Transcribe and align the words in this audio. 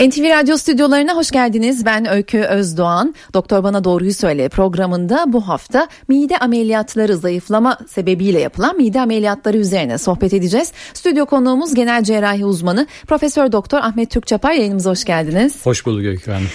NTV 0.00 0.22
Radyo 0.22 0.56
stüdyolarına 0.56 1.16
hoş 1.16 1.30
geldiniz. 1.30 1.84
Ben 1.84 2.10
Öykü 2.10 2.38
Özdoğan. 2.38 3.14
Doktor 3.34 3.64
Bana 3.64 3.84
Doğruyu 3.84 4.14
Söyle 4.14 4.48
programında 4.48 5.24
bu 5.26 5.48
hafta 5.48 5.88
mide 6.08 6.38
ameliyatları 6.38 7.16
zayıflama 7.16 7.78
sebebiyle 7.88 8.40
yapılan 8.40 8.76
mide 8.76 9.00
ameliyatları 9.00 9.56
üzerine 9.56 9.98
sohbet 9.98 10.34
edeceğiz. 10.34 10.72
Stüdyo 10.94 11.26
konuğumuz 11.26 11.74
genel 11.74 12.04
cerrahi 12.04 12.44
uzmanı 12.44 12.86
Profesör 13.06 13.52
Doktor 13.52 13.78
Ahmet 13.78 14.10
Türkçapar 14.10 14.52
yayınımıza 14.52 14.90
hoş 14.90 15.04
geldiniz. 15.04 15.66
Hoş 15.66 15.86
bulduk 15.86 16.04
Öykü 16.04 16.30
Hanım. 16.30 16.48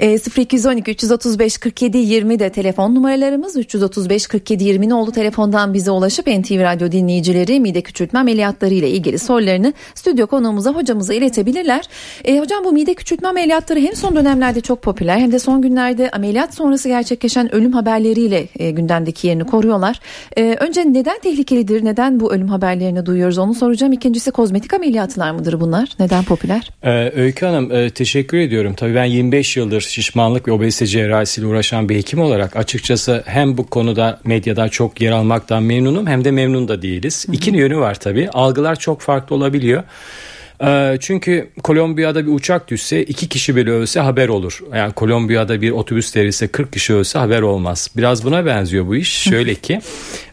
E, 0.00 0.18
0212 0.36 0.90
335 0.90 1.58
47 1.58 1.98
20 1.98 2.38
de 2.38 2.50
telefon 2.50 2.94
numaralarımız 2.94 3.56
335 3.56 4.26
47 4.26 4.64
20 4.64 4.94
oldu 4.94 5.10
telefondan 5.10 5.74
bize 5.74 5.90
ulaşıp 5.90 6.26
NTV 6.26 6.62
Radyo 6.62 6.92
dinleyicileri 6.92 7.60
mide 7.60 7.82
küçültme 7.82 8.18
ameliyatları 8.18 8.74
ile 8.74 8.90
ilgili 8.90 9.18
sorularını 9.18 9.72
stüdyo 9.94 10.26
konuğumuza 10.26 10.70
hocamıza 10.70 11.14
iletebilirler. 11.14 11.88
E, 12.24 12.38
hocam 12.38 12.64
bu 12.64 12.72
mide 12.72 12.87
küçültme 12.94 13.28
ameliyatları 13.28 13.80
hem 13.80 13.96
son 13.96 14.16
dönemlerde 14.16 14.60
çok 14.60 14.82
popüler 14.82 15.18
hem 15.18 15.32
de 15.32 15.38
son 15.38 15.62
günlerde 15.62 16.10
ameliyat 16.10 16.54
sonrası 16.54 16.88
gerçekleşen 16.88 17.54
ölüm 17.54 17.72
haberleriyle 17.72 18.48
e, 18.58 18.70
gündemdeki 18.70 19.26
yerini 19.26 19.44
koruyorlar. 19.44 20.00
E, 20.36 20.56
önce 20.60 20.92
neden 20.92 21.18
tehlikelidir? 21.18 21.84
Neden 21.84 22.20
bu 22.20 22.32
ölüm 22.32 22.48
haberlerini 22.48 23.06
duyuyoruz? 23.06 23.38
Onu 23.38 23.54
soracağım. 23.54 23.92
İkincisi 23.92 24.30
kozmetik 24.30 24.74
ameliyatlar 24.74 25.30
mıdır 25.30 25.60
bunlar? 25.60 25.88
Neden 25.98 26.24
popüler? 26.24 26.70
Ee, 26.82 27.12
Öykü 27.16 27.46
Hanım 27.46 27.72
e, 27.72 27.90
teşekkür 27.90 28.38
ediyorum. 28.38 28.74
Tabii 28.74 28.94
ben 28.94 29.04
25 29.04 29.56
yıldır 29.56 29.80
şişmanlık 29.80 30.48
ve 30.48 30.52
obezite 30.52 30.86
cerrahisiyle 30.86 31.48
uğraşan 31.48 31.88
bir 31.88 31.96
hekim 31.96 32.20
olarak 32.20 32.56
açıkçası 32.56 33.22
hem 33.26 33.56
bu 33.58 33.66
konuda 33.66 34.20
medyada 34.24 34.68
çok 34.68 35.00
yer 35.00 35.12
almaktan 35.12 35.62
memnunum 35.62 36.06
hem 36.06 36.24
de 36.24 36.30
memnun 36.30 36.68
da 36.68 36.82
değiliz. 36.82 37.24
Hı 37.26 37.32
hı. 37.32 37.36
İki 37.36 37.56
yönü 37.56 37.78
var 37.78 37.94
tabii. 37.94 38.30
Algılar 38.30 38.76
çok 38.76 39.00
farklı 39.00 39.36
olabiliyor. 39.36 39.82
Ee, 40.64 40.96
çünkü 41.00 41.50
Kolombiya'da 41.62 42.26
bir 42.26 42.32
uçak 42.32 42.68
düşse 42.68 43.02
iki 43.02 43.28
kişi 43.28 43.56
bile 43.56 43.70
ölse 43.70 44.00
haber 44.00 44.28
olur. 44.28 44.60
Yani 44.74 44.92
Kolombiya'da 44.92 45.60
bir 45.60 45.70
otobüs 45.70 46.14
devrilse 46.14 46.48
40 46.48 46.72
kişi 46.72 46.94
ölse 46.94 47.18
haber 47.18 47.42
olmaz. 47.42 47.90
Biraz 47.96 48.24
buna 48.24 48.46
benziyor 48.46 48.86
bu 48.86 48.96
iş. 48.96 49.12
Şöyle 49.12 49.54
ki 49.54 49.80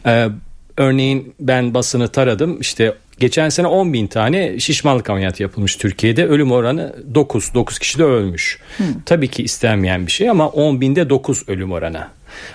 e, 0.06 0.28
örneğin 0.76 1.34
ben 1.40 1.74
basını 1.74 2.08
taradım 2.08 2.60
işte 2.60 2.94
Geçen 3.18 3.48
sene 3.48 3.66
10 3.66 3.92
bin 3.92 4.06
tane 4.06 4.60
şişmanlık 4.60 5.10
ameliyatı 5.10 5.42
yapılmış 5.42 5.76
Türkiye'de. 5.76 6.26
Ölüm 6.26 6.52
oranı 6.52 6.96
9. 7.14 7.54
9 7.54 7.78
kişi 7.78 7.98
de 7.98 8.04
ölmüş. 8.04 8.58
Tabii 9.06 9.28
ki 9.28 9.42
istenmeyen 9.42 10.06
bir 10.06 10.12
şey 10.12 10.30
ama 10.30 10.48
10 10.48 10.80
binde 10.80 11.10
9 11.10 11.48
ölüm 11.48 11.72
oranı. 11.72 12.08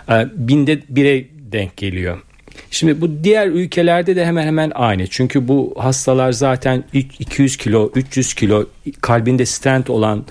Ee, 0.09 0.27
binde 0.35 0.73
1'e 0.73 1.27
denk 1.51 1.77
geliyor. 1.77 2.17
Şimdi 2.71 3.01
bu 3.01 3.23
diğer 3.23 3.47
ülkelerde 3.47 4.15
de 4.15 4.25
hemen 4.25 4.45
hemen 4.45 4.71
aynı. 4.75 5.07
Çünkü 5.07 5.47
bu 5.47 5.73
hastalar 5.77 6.31
zaten 6.31 6.83
200 6.93 7.57
kilo, 7.57 7.91
300 7.95 8.33
kilo 8.33 8.65
kalbinde 9.01 9.45
stent 9.45 9.89
olan 9.89 10.25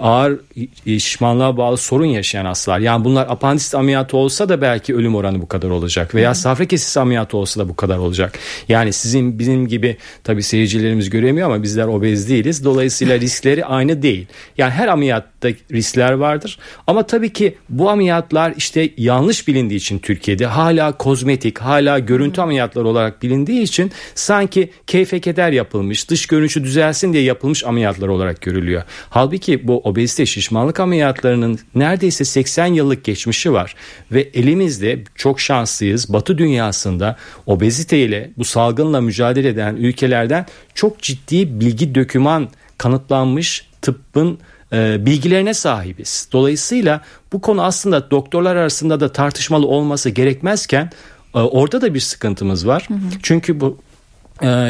ağır 0.00 0.40
şişmanlığa 0.86 1.56
bağlı 1.56 1.76
sorun 1.76 2.06
yaşayan 2.06 2.44
hastalar. 2.44 2.78
Yani 2.78 3.04
bunlar 3.04 3.26
apandisit 3.30 3.74
ameliyatı 3.74 4.16
olsa 4.16 4.48
da 4.48 4.60
belki 4.60 4.94
ölüm 4.94 5.14
oranı 5.14 5.42
bu 5.42 5.48
kadar 5.48 5.70
olacak. 5.70 6.14
Veya 6.14 6.34
safra 6.34 6.64
kesisi 6.64 7.00
ameliyatı 7.00 7.36
olsa 7.36 7.60
da 7.60 7.68
bu 7.68 7.76
kadar 7.76 7.98
olacak. 7.98 8.38
Yani 8.68 8.92
sizin 8.92 9.38
bizim 9.38 9.68
gibi 9.68 9.96
tabi 10.24 10.42
seyircilerimiz 10.42 11.10
göremiyor 11.10 11.50
ama 11.50 11.62
bizler 11.62 11.86
obez 11.86 12.28
değiliz. 12.28 12.64
Dolayısıyla 12.64 13.20
riskleri 13.20 13.64
aynı 13.64 14.02
değil. 14.02 14.26
Yani 14.58 14.70
her 14.70 14.88
ameliyatta 14.88 15.48
riskler 15.72 16.12
vardır. 16.12 16.58
Ama 16.86 17.06
tabii 17.06 17.32
ki 17.32 17.54
bu 17.68 17.90
ameliyatlar 17.90 18.54
işte 18.56 18.90
yanlış 18.96 19.48
bilindiği 19.48 19.76
için 19.76 19.98
Türkiye'de 19.98 20.46
hala 20.46 20.92
kozmetik, 20.92 21.58
hala 21.58 21.98
görüntü 21.98 22.40
ameliyatları 22.40 22.88
olarak 22.88 23.22
bilindiği 23.22 23.62
için 23.62 23.92
sanki 24.14 24.70
keyfe 24.86 25.20
keder 25.20 25.52
yapılmış, 25.52 26.10
dış 26.10 26.26
görünüşü 26.26 26.64
düzelsin 26.64 27.12
diye 27.12 27.22
yapılmış 27.22 27.64
ameliyatlar 27.64 28.08
olarak 28.08 28.40
görülüyor. 28.40 28.82
Halbuki 29.10 29.68
bu 29.68 29.85
obezite 29.86 30.26
şişmanlık 30.26 30.80
ameliyatlarının 30.80 31.58
neredeyse 31.74 32.24
80 32.24 32.66
yıllık 32.66 33.04
geçmişi 33.04 33.52
var 33.52 33.74
ve 34.12 34.20
elimizde 34.20 35.04
çok 35.14 35.40
şanslıyız. 35.40 36.12
Batı 36.12 36.38
dünyasında 36.38 37.16
obezite 37.46 37.98
ile 37.98 38.30
bu 38.38 38.44
salgınla 38.44 39.00
mücadele 39.00 39.48
eden 39.48 39.76
ülkelerden 39.76 40.46
çok 40.74 41.02
ciddi 41.02 41.60
bilgi 41.60 41.94
döküman 41.94 42.48
kanıtlanmış 42.78 43.68
tıbbın 43.82 44.38
e, 44.72 45.06
bilgilerine 45.06 45.54
sahibiz. 45.54 46.28
Dolayısıyla 46.32 47.00
bu 47.32 47.40
konu 47.40 47.62
aslında 47.62 48.10
doktorlar 48.10 48.56
arasında 48.56 49.00
da 49.00 49.12
tartışmalı 49.12 49.66
olması 49.66 50.10
gerekmezken 50.10 50.90
e, 51.34 51.38
orada 51.38 51.80
da 51.80 51.94
bir 51.94 52.00
sıkıntımız 52.00 52.66
var. 52.66 52.84
Hı 52.88 52.94
hı. 52.94 52.98
Çünkü 53.22 53.60
bu 53.60 53.78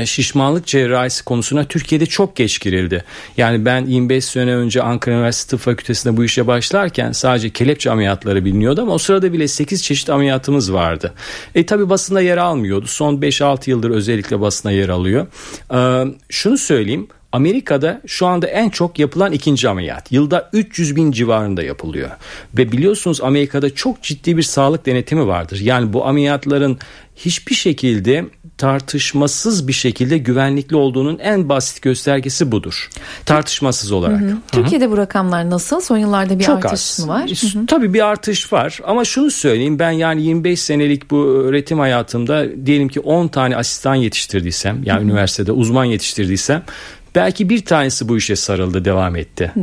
şişmanlık 0.06 0.66
cerrahisi 0.66 1.25
konusuna 1.25 1.65
Türkiye'de 1.65 2.06
çok 2.06 2.37
geç 2.37 2.60
girildi. 2.60 3.04
Yani 3.37 3.65
ben 3.65 3.87
25 3.87 4.25
sene 4.25 4.54
önce 4.54 4.82
Ankara 4.82 5.15
Üniversitesi 5.15 5.50
Tıp 5.50 5.60
Fakültesi'nde 5.60 6.16
bu 6.16 6.25
işe 6.25 6.47
başlarken 6.47 7.12
sadece 7.12 7.50
kelepçe 7.50 7.91
ameliyatları 7.91 8.44
biliniyordu 8.44 8.82
ama 8.82 8.93
o 8.93 8.99
sırada 8.99 9.32
bile 9.32 9.49
8 9.49 9.82
çeşit 9.82 10.10
ameliyatımız 10.10 10.72
vardı. 10.72 11.15
E 11.55 11.66
tabi 11.66 11.91
basında 11.91 12.21
yer 12.21 12.37
almıyordu. 12.37 12.87
Son 12.87 13.16
5-6 13.16 13.71
yıldır 13.71 13.91
özellikle 13.91 14.41
basına 14.41 14.72
yer 14.72 14.88
alıyor. 14.88 15.26
E, 15.75 16.05
şunu 16.28 16.59
söyleyeyim 16.59 17.09
Amerika'da 17.32 18.00
şu 18.06 18.26
anda 18.26 18.47
en 18.47 18.69
çok 18.69 18.99
yapılan 18.99 19.32
ikinci 19.32 19.69
ameliyat. 19.69 20.12
Yılda 20.12 20.50
300 20.53 20.97
bin 20.97 21.12
civarında 21.12 21.62
yapılıyor. 21.62 22.10
Ve 22.59 22.72
biliyorsunuz 22.72 23.21
Amerika'da 23.21 23.75
çok 23.75 24.03
ciddi 24.03 24.37
bir 24.37 24.43
sağlık 24.43 24.87
denetimi 24.87 25.26
vardır. 25.26 25.60
Yani 25.60 25.93
bu 25.93 26.06
ameliyatların 26.06 26.78
hiçbir 27.16 27.55
şekilde 27.55 28.25
tartışmasız 28.59 29.69
bir 29.69 29.72
şekilde 29.72 30.19
güvenlikli 30.19 30.77
olduğunun 30.77 31.19
en 31.19 31.49
basit 31.49 31.83
göstergesi 31.83 32.53
budur. 32.53 32.91
Tartışmasız 33.25 33.93
olarak. 33.93 34.21
Hı 34.21 34.27
hı. 34.27 34.37
Türkiye'de 34.53 34.91
bu 34.91 34.97
rakamlar 34.97 35.50
nasıl? 35.50 35.81
Son 35.81 35.99
yıllarda 35.99 36.39
bir 36.39 36.44
Çok 36.44 36.65
artış 36.65 36.72
az. 36.72 37.00
mı 37.00 37.09
var? 37.09 37.31
Hı 37.31 37.59
hı. 37.59 37.67
Tabii 37.67 37.94
bir 37.94 38.06
artış 38.06 38.53
var 38.53 38.81
ama 38.84 39.05
şunu 39.05 39.31
söyleyeyim 39.31 39.78
ben 39.78 39.91
yani 39.91 40.22
25 40.22 40.61
senelik 40.61 41.11
bu 41.11 41.25
öğretim 41.25 41.78
hayatımda 41.78 42.67
diyelim 42.67 42.89
ki 42.89 43.00
10 43.00 43.28
tane 43.28 43.56
asistan 43.56 43.94
yetiştirdiysem 43.94 44.83
yani 44.84 44.99
hı 44.99 45.03
hı. 45.03 45.05
üniversitede 45.05 45.53
uzman 45.53 45.84
yetiştirdiysem 45.84 46.62
belki 47.15 47.49
bir 47.49 47.65
tanesi 47.65 48.09
bu 48.09 48.17
işe 48.17 48.37
sarıldı 48.37 48.84
devam 48.84 49.17
etti. 49.17 49.50
Hı. 49.55 49.61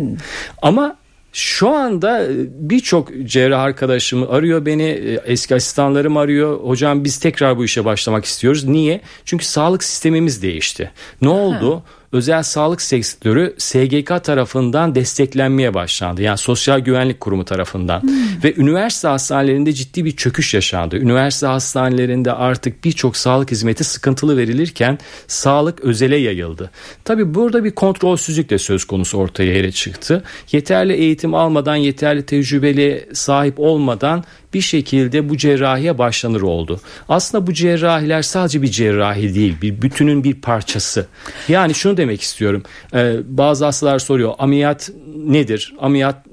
Ama 0.62 0.96
şu 1.34 1.70
anda 1.70 2.26
e, 2.26 2.30
birçok 2.50 3.10
cerrah 3.24 3.62
arkadaşım 3.62 4.32
arıyor 4.32 4.66
beni, 4.66 4.84
e, 4.84 5.22
eski 5.26 5.56
asistanlarım 5.56 6.18
arıyor. 6.18 6.60
Hocam 6.60 7.04
biz 7.04 7.20
tekrar 7.20 7.58
bu 7.58 7.66
işe 7.66 7.86
başlamak 7.86 8.26
istiyoruz. 8.26 8.64
Niye? 8.64 9.02
Çünkü 9.26 9.46
sağlık 9.46 9.84
sistemimiz 9.84 10.42
değişti. 10.42 10.92
Ne 11.22 11.30
oldu? 11.30 11.76
Ha 11.76 12.03
özel 12.14 12.44
sağlık 12.44 12.82
sektörü 12.82 13.56
SGK 13.58 14.24
tarafından 14.24 14.96
desteklenmeye 14.96 15.74
başlandı. 15.74 16.22
Yani 16.22 16.38
Sosyal 16.38 16.80
Güvenlik 16.80 17.20
Kurumu 17.20 17.46
tarafından. 17.46 18.02
Hmm. 18.02 18.44
Ve 18.44 18.56
üniversite 18.56 19.08
hastanelerinde 19.08 19.74
ciddi 19.74 20.06
bir 20.06 20.16
çöküş 20.16 20.54
yaşandı. 20.54 20.98
Üniversite 20.98 21.48
hastanelerinde 21.48 22.32
artık 22.32 22.84
birçok 22.84 23.18
sağlık 23.18 23.52
hizmeti 23.52 23.84
sıkıntılı 23.84 24.38
verilirken 24.38 24.98
sağlık 25.28 25.82
özele 25.82 26.16
yayıldı. 26.16 26.72
Tabi 27.06 27.34
burada 27.34 27.64
bir 27.64 27.72
kontrolsüzlük 27.72 28.50
de 28.50 28.58
söz 28.58 28.86
konusu 28.86 29.18
ortaya 29.18 29.54
yere 29.54 29.72
çıktı. 29.72 30.24
Yeterli 30.52 30.94
eğitim 30.94 31.34
almadan, 31.34 31.76
yeterli 31.76 32.26
tecrübeli 32.26 33.10
sahip 33.14 33.60
olmadan 33.60 34.24
bir 34.54 34.62
şekilde 34.62 35.30
bu 35.30 35.38
cerrahiye 35.38 35.98
başlanır 35.98 36.42
oldu. 36.42 36.82
Aslında 37.10 37.48
bu 37.48 37.54
cerrahiler 37.54 38.22
sadece 38.22 38.62
bir 38.62 38.68
cerrahi 38.68 39.36
değil, 39.36 39.56
bir 39.62 39.82
bütünün 39.82 40.24
bir 40.24 40.34
parçası. 40.34 41.08
Yani 41.48 41.74
şunu 41.74 41.98
demek 42.04 42.22
istiyorum. 42.22 42.64
Ee, 42.94 43.16
bazı 43.26 43.66
hastalar 43.66 44.00
soruyor 44.00 44.34
ameliyat 44.40 44.92
nedir? 45.16 45.74
Ameliyat 45.80 46.26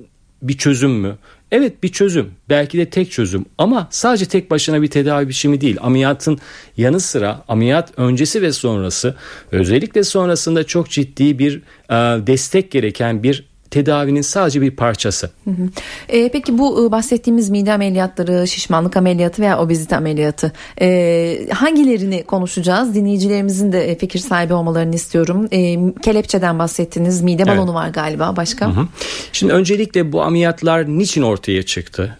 bir 0.43 0.59
çözüm 0.59 0.91
mü? 0.91 1.19
Evet 1.53 1.83
bir 1.83 1.89
çözüm 1.89 2.31
belki 2.49 2.79
de 2.79 2.91
tek 2.91 3.11
çözüm 3.11 3.45
ama 3.59 3.89
sadece 3.91 4.25
tek 4.25 4.51
başına 4.51 4.83
bir 4.83 4.87
tedavi 4.87 5.29
biçimi 5.29 5.61
değil. 5.61 5.77
Ameliyatın 5.81 6.39
yanı 6.77 7.01
sıra 7.01 7.45
ameliyat 7.49 7.93
öncesi 7.97 8.43
ve 8.43 8.53
sonrası 8.53 9.15
özellikle 9.53 10.05
sonrasında 10.05 10.65
çok 10.65 10.91
ciddi 10.91 11.39
bir 11.39 11.57
e, 11.91 12.27
destek 12.27 12.71
gereken 12.71 13.23
bir 13.23 13.50
tedavinin 13.71 14.21
sadece 14.21 14.61
bir 14.61 14.71
parçası. 14.71 15.31
Hı 15.45 15.51
hı. 15.51 15.69
E, 16.09 16.29
peki 16.29 16.59
bu 16.59 16.87
e, 16.87 16.93
bahsettiğimiz 16.93 17.51
mide 17.51 17.73
ameliyatları, 17.73 18.49
şişmanlık 18.49 18.97
ameliyatı 18.97 19.43
veya 19.43 19.61
obezite 19.61 19.97
ameliyatı 19.97 20.53
e, 20.81 21.49
hangilerini 21.53 22.23
konuşacağız? 22.23 22.95
Dinleyicilerimizin 22.95 23.73
de 23.73 23.99
fikir 23.99 24.19
sahibi 24.19 24.55
olmalarını 24.55 24.95
istiyorum. 24.95 25.49
E, 25.53 25.79
kelepçeden 26.03 26.59
bahsettiniz, 26.59 27.23
mide 27.23 27.47
balonu 27.47 27.61
evet. 27.61 27.75
var 27.75 27.89
galiba 27.89 28.37
başka. 28.37 28.67
Hı 28.67 28.81
hı. 28.81 28.87
Şimdi 29.33 29.53
öncelikle 29.53 30.13
bu 30.13 30.23
ameliyatlar 30.23 30.89
niçin 30.89 31.23
ortaya 31.23 31.63
çıktı? 31.63 32.19